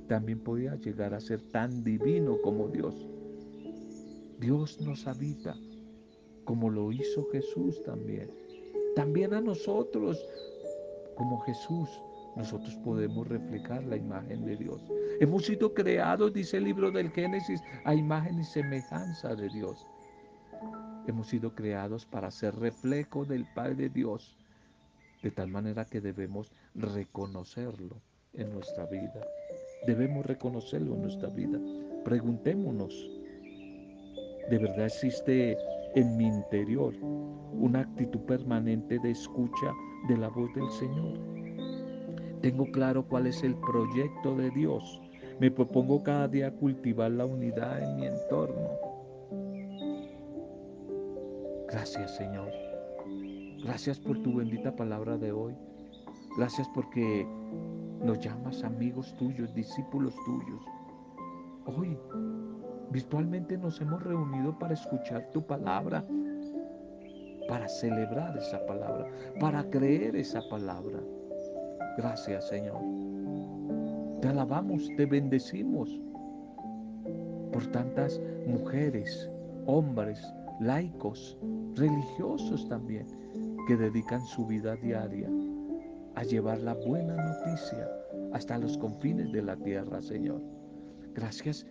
también 0.06 0.40
podía 0.40 0.74
llegar 0.76 1.14
a 1.14 1.20
ser 1.20 1.40
tan 1.50 1.82
divino 1.82 2.36
como 2.42 2.68
Dios. 2.68 2.94
Dios 4.38 4.78
nos 4.82 5.06
habita 5.06 5.56
como 6.44 6.68
lo 6.68 6.92
hizo 6.92 7.26
Jesús 7.32 7.82
también. 7.84 8.30
También 8.94 9.32
a 9.32 9.40
nosotros, 9.40 10.22
como 11.16 11.40
Jesús, 11.40 11.88
nosotros 12.36 12.74
podemos 12.84 13.26
reflejar 13.26 13.82
la 13.84 13.96
imagen 13.96 14.44
de 14.44 14.56
Dios. 14.56 14.82
Hemos 15.20 15.46
sido 15.46 15.72
creados, 15.72 16.34
dice 16.34 16.58
el 16.58 16.64
libro 16.64 16.90
del 16.90 17.10
Génesis, 17.10 17.62
a 17.84 17.94
imagen 17.94 18.38
y 18.38 18.44
semejanza 18.44 19.34
de 19.34 19.48
Dios. 19.48 19.86
Hemos 21.06 21.28
sido 21.28 21.54
creados 21.54 22.04
para 22.04 22.30
ser 22.30 22.54
reflejo 22.56 23.24
del 23.24 23.46
Padre 23.54 23.88
Dios, 23.88 24.36
de 25.22 25.30
tal 25.30 25.48
manera 25.48 25.84
que 25.84 26.00
debemos 26.00 26.52
reconocerlo 26.74 28.00
en 28.34 28.52
nuestra 28.52 28.86
vida. 28.86 29.26
Debemos 29.86 30.26
reconocerlo 30.26 30.94
en 30.94 31.02
nuestra 31.02 31.28
vida. 31.28 31.58
Preguntémonos, 32.04 33.10
¿de 34.50 34.58
verdad 34.58 34.86
existe 34.86 35.56
en 35.94 36.16
mi 36.16 36.26
interior 36.26 36.94
una 37.52 37.80
actitud 37.80 38.20
permanente 38.20 38.98
de 38.98 39.10
escucha 39.10 39.72
de 40.08 40.16
la 40.16 40.28
voz 40.28 40.52
del 40.54 40.70
Señor. 40.70 41.18
Tengo 42.40 42.70
claro 42.72 43.06
cuál 43.06 43.26
es 43.26 43.42
el 43.42 43.54
proyecto 43.56 44.34
de 44.36 44.50
Dios. 44.50 45.00
Me 45.40 45.50
propongo 45.50 46.02
cada 46.02 46.28
día 46.28 46.50
cultivar 46.50 47.10
la 47.10 47.26
unidad 47.26 47.82
en 47.82 47.96
mi 47.96 48.06
entorno. 48.06 48.70
Gracias 51.68 52.16
Señor. 52.16 52.69
Gracias 53.64 53.98
por 53.98 54.18
tu 54.22 54.36
bendita 54.36 54.74
palabra 54.74 55.16
de 55.16 55.32
hoy. 55.32 55.54
Gracias 56.36 56.68
porque 56.74 57.26
nos 58.02 58.18
llamas 58.20 58.62
amigos 58.64 59.14
tuyos, 59.16 59.54
discípulos 59.54 60.14
tuyos. 60.24 60.64
Hoy 61.66 61.96
Virtualmente 62.90 63.56
nos 63.56 63.80
hemos 63.80 64.02
reunido 64.02 64.58
para 64.58 64.74
escuchar 64.74 65.30
tu 65.32 65.40
palabra, 65.42 66.04
para 67.46 67.68
celebrar 67.68 68.36
esa 68.36 68.66
palabra, 68.66 69.06
para 69.38 69.62
creer 69.70 70.16
esa 70.16 70.40
palabra. 70.50 70.98
Gracias 71.96 72.48
Señor. 72.48 72.80
Te 74.20 74.28
alabamos, 74.28 74.88
te 74.96 75.06
bendecimos 75.06 76.00
por 77.52 77.64
tantas 77.68 78.20
mujeres, 78.48 79.30
hombres, 79.66 80.20
laicos, 80.58 81.38
religiosos 81.76 82.68
también, 82.68 83.06
que 83.70 83.76
dedican 83.76 84.26
su 84.26 84.44
vida 84.46 84.74
diaria 84.74 85.30
a 86.16 86.24
llevar 86.24 86.58
la 86.58 86.74
buena 86.74 87.14
noticia 87.14 87.88
hasta 88.32 88.58
los 88.58 88.76
confines 88.76 89.30
de 89.30 89.42
la 89.42 89.54
tierra, 89.54 90.02
Señor. 90.02 90.42
Gracias 91.14 91.64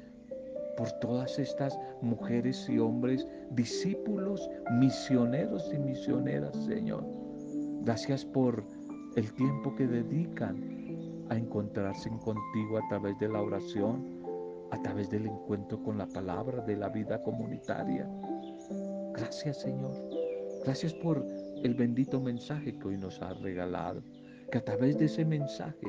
por 0.77 0.89
todas 1.01 1.37
estas 1.37 1.77
mujeres 2.01 2.69
y 2.69 2.79
hombres, 2.79 3.27
discípulos, 3.51 4.49
misioneros 4.79 5.69
y 5.73 5.77
misioneras, 5.77 6.55
Señor. 6.63 7.03
Gracias 7.81 8.23
por 8.23 8.63
el 9.17 9.33
tiempo 9.33 9.75
que 9.75 9.85
dedican 9.85 10.55
a 11.27 11.35
encontrarse 11.35 12.09
contigo 12.23 12.77
a 12.77 12.87
través 12.87 13.19
de 13.19 13.27
la 13.27 13.41
oración, 13.41 14.23
a 14.71 14.81
través 14.81 15.09
del 15.09 15.25
encuentro 15.25 15.83
con 15.83 15.97
la 15.97 16.07
palabra, 16.07 16.61
de 16.61 16.77
la 16.77 16.87
vida 16.87 17.21
comunitaria. 17.23 18.09
Gracias, 19.11 19.59
Señor. 19.59 19.91
Gracias 20.63 20.93
por 20.93 21.25
el 21.63 21.73
bendito 21.73 22.19
mensaje 22.19 22.77
que 22.77 22.87
hoy 22.87 22.97
nos 22.97 23.21
ha 23.21 23.33
regalado. 23.33 24.01
Que 24.51 24.57
a 24.57 24.65
través 24.65 24.97
de 24.97 25.05
ese 25.05 25.25
mensaje 25.25 25.87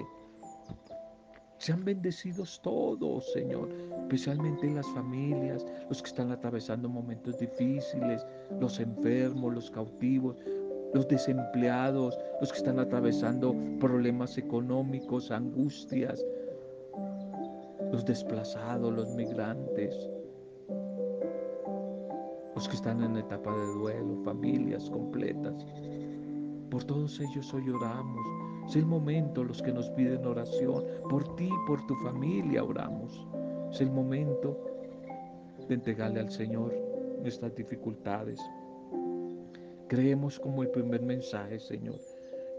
sean 1.59 1.85
bendecidos 1.85 2.61
todos, 2.63 3.33
Señor, 3.33 3.69
especialmente 4.03 4.71
las 4.71 4.89
familias, 4.89 5.67
los 5.89 6.01
que 6.03 6.09
están 6.09 6.31
atravesando 6.31 6.89
momentos 6.89 7.39
difíciles, 7.39 8.27
los 8.61 8.81
enfermos, 8.81 9.55
los 9.55 9.71
cautivos, 9.71 10.37
los 10.95 11.07
desempleados, 11.07 12.19
los 12.41 12.51
que 12.51 12.59
están 12.59 12.79
atravesando 12.79 13.55
problemas 13.79 14.39
económicos, 14.39 15.31
angustias, 15.31 16.25
los 17.93 18.05
desplazados, 18.05 18.93
los 18.93 19.15
migrantes, 19.15 20.09
los 22.61 22.69
que 22.69 22.77
están 22.77 23.03
en 23.03 23.17
etapa 23.17 23.57
de 23.57 23.67
duelo, 23.73 24.23
familias 24.23 24.91
completas. 24.91 25.65
Por 26.71 26.85
todos 26.85 27.19
ellos 27.19 27.55
hoy 27.55 27.71
oramos 27.71 28.21
es 28.69 28.77
el 28.77 28.85
momento 28.85 29.43
los 29.43 29.63
que 29.63 29.73
nos 29.73 29.89
piden 29.89 30.27
oración. 30.27 30.85
Por 31.09 31.35
ti, 31.37 31.49
por 31.67 31.87
tu 31.87 31.95
familia 32.05 32.63
oramos. 32.63 33.27
Es 33.73 33.81
el 33.81 33.91
momento 33.91 34.57
de 35.67 35.75
entregarle 35.75 36.21
al 36.21 36.31
Señor 36.31 36.75
nuestras 37.23 37.55
dificultades. 37.55 38.39
Creemos 39.89 40.39
como 40.39 40.63
el 40.63 40.69
primer 40.69 41.01
mensaje, 41.01 41.59
Señor, 41.59 41.99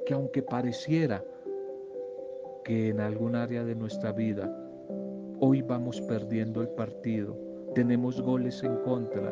que 0.07 0.15
aunque 0.15 0.41
pareciera 0.41 1.23
que 2.63 2.89
en 2.89 3.01
algún 3.01 3.35
área 3.35 3.63
de 3.63 3.75
nuestra 3.75 4.11
vida 4.13 4.51
hoy 5.39 5.61
vamos 5.61 6.01
perdiendo 6.01 6.63
el 6.63 6.69
partido, 6.69 7.37
tenemos 7.75 8.19
goles 8.19 8.63
en 8.63 8.75
contra, 8.77 9.31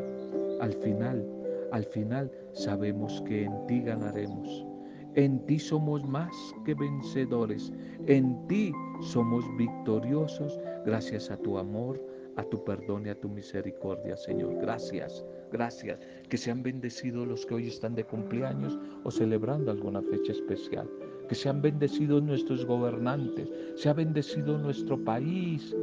al 0.60 0.74
final, 0.74 1.26
al 1.72 1.84
final 1.84 2.30
sabemos 2.52 3.22
que 3.26 3.44
en 3.44 3.66
ti 3.66 3.80
ganaremos. 3.80 4.66
En 5.14 5.44
ti 5.46 5.58
somos 5.58 6.04
más 6.04 6.34
que 6.64 6.74
vencedores. 6.74 7.72
En 8.06 8.46
ti 8.46 8.72
somos 9.00 9.44
victoriosos 9.56 10.58
gracias 10.86 11.30
a 11.30 11.36
tu 11.36 11.58
amor, 11.58 12.00
a 12.36 12.44
tu 12.44 12.62
perdón 12.64 13.06
y 13.06 13.08
a 13.08 13.18
tu 13.18 13.28
misericordia, 13.28 14.16
Señor. 14.16 14.56
Gracias, 14.60 15.24
gracias. 15.50 15.98
Que 16.28 16.36
sean 16.36 16.62
bendecidos 16.62 17.26
los 17.26 17.44
que 17.44 17.54
hoy 17.54 17.68
están 17.68 17.94
de 17.94 18.04
cumpleaños 18.04 18.78
o 19.02 19.10
celebrando 19.10 19.70
alguna 19.70 20.00
fecha 20.02 20.32
especial. 20.32 20.88
Que 21.28 21.34
sean 21.34 21.60
bendecidos 21.60 22.22
nuestros 22.22 22.64
gobernantes. 22.64 23.48
Sea 23.74 23.94
bendecido 23.94 24.58
nuestro 24.58 25.02
país. 25.02 25.74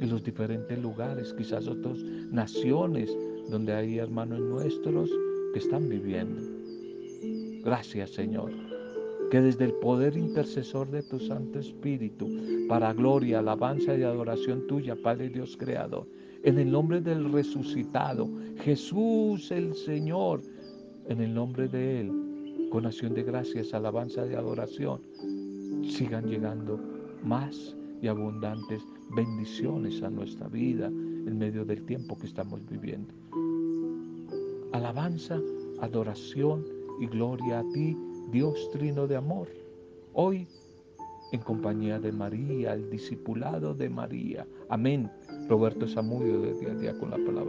En 0.00 0.10
los 0.10 0.22
diferentes 0.24 0.78
lugares, 0.78 1.34
quizás 1.34 1.68
otras 1.68 1.98
naciones 2.30 3.14
donde 3.50 3.72
hay 3.72 3.98
hermanos 3.98 4.40
nuestros 4.40 5.10
que 5.52 5.58
están 5.58 5.88
viviendo. 5.88 6.42
Gracias, 7.62 8.10
Señor 8.10 8.50
que 9.30 9.40
desde 9.40 9.64
el 9.64 9.74
poder 9.74 10.16
intercesor 10.16 10.90
de 10.90 11.04
tu 11.04 11.20
Santo 11.20 11.60
Espíritu, 11.60 12.28
para 12.68 12.92
gloria, 12.92 13.38
alabanza 13.38 13.96
y 13.96 14.02
adoración 14.02 14.66
tuya, 14.66 14.96
Padre 15.00 15.28
Dios 15.28 15.56
Creador, 15.56 16.06
en 16.42 16.58
el 16.58 16.70
nombre 16.70 17.00
del 17.00 17.32
resucitado, 17.32 18.28
Jesús 18.58 19.50
el 19.52 19.74
Señor, 19.74 20.42
en 21.08 21.20
el 21.20 21.32
nombre 21.32 21.68
de 21.68 22.00
Él, 22.00 22.68
con 22.70 22.86
acción 22.86 23.14
de 23.14 23.22
gracias, 23.22 23.72
alabanza 23.72 24.26
y 24.26 24.34
adoración, 24.34 25.00
sigan 25.84 26.26
llegando 26.26 26.80
más 27.22 27.76
y 28.02 28.08
abundantes 28.08 28.82
bendiciones 29.10 30.02
a 30.02 30.10
nuestra 30.10 30.48
vida 30.48 30.86
en 30.86 31.38
medio 31.38 31.64
del 31.64 31.84
tiempo 31.84 32.16
que 32.18 32.26
estamos 32.26 32.60
viviendo. 32.68 33.12
Alabanza, 34.72 35.40
adoración 35.80 36.64
y 37.00 37.06
gloria 37.06 37.60
a 37.60 37.64
ti 37.72 37.96
Dios 38.30 38.70
trino 38.72 39.06
de 39.06 39.16
amor. 39.16 39.48
Hoy, 40.12 40.46
en 41.32 41.40
compañía 41.40 41.98
de 41.98 42.12
María, 42.12 42.74
el 42.74 42.88
discipulado 42.90 43.74
de 43.74 43.88
María. 43.88 44.46
Amén. 44.68 45.10
Roberto 45.48 45.88
Samudio 45.88 46.40
de 46.40 46.54
día 46.54 46.70
a 46.70 46.74
día 46.74 46.98
con 46.98 47.10
la 47.10 47.16
palabra. 47.16 47.40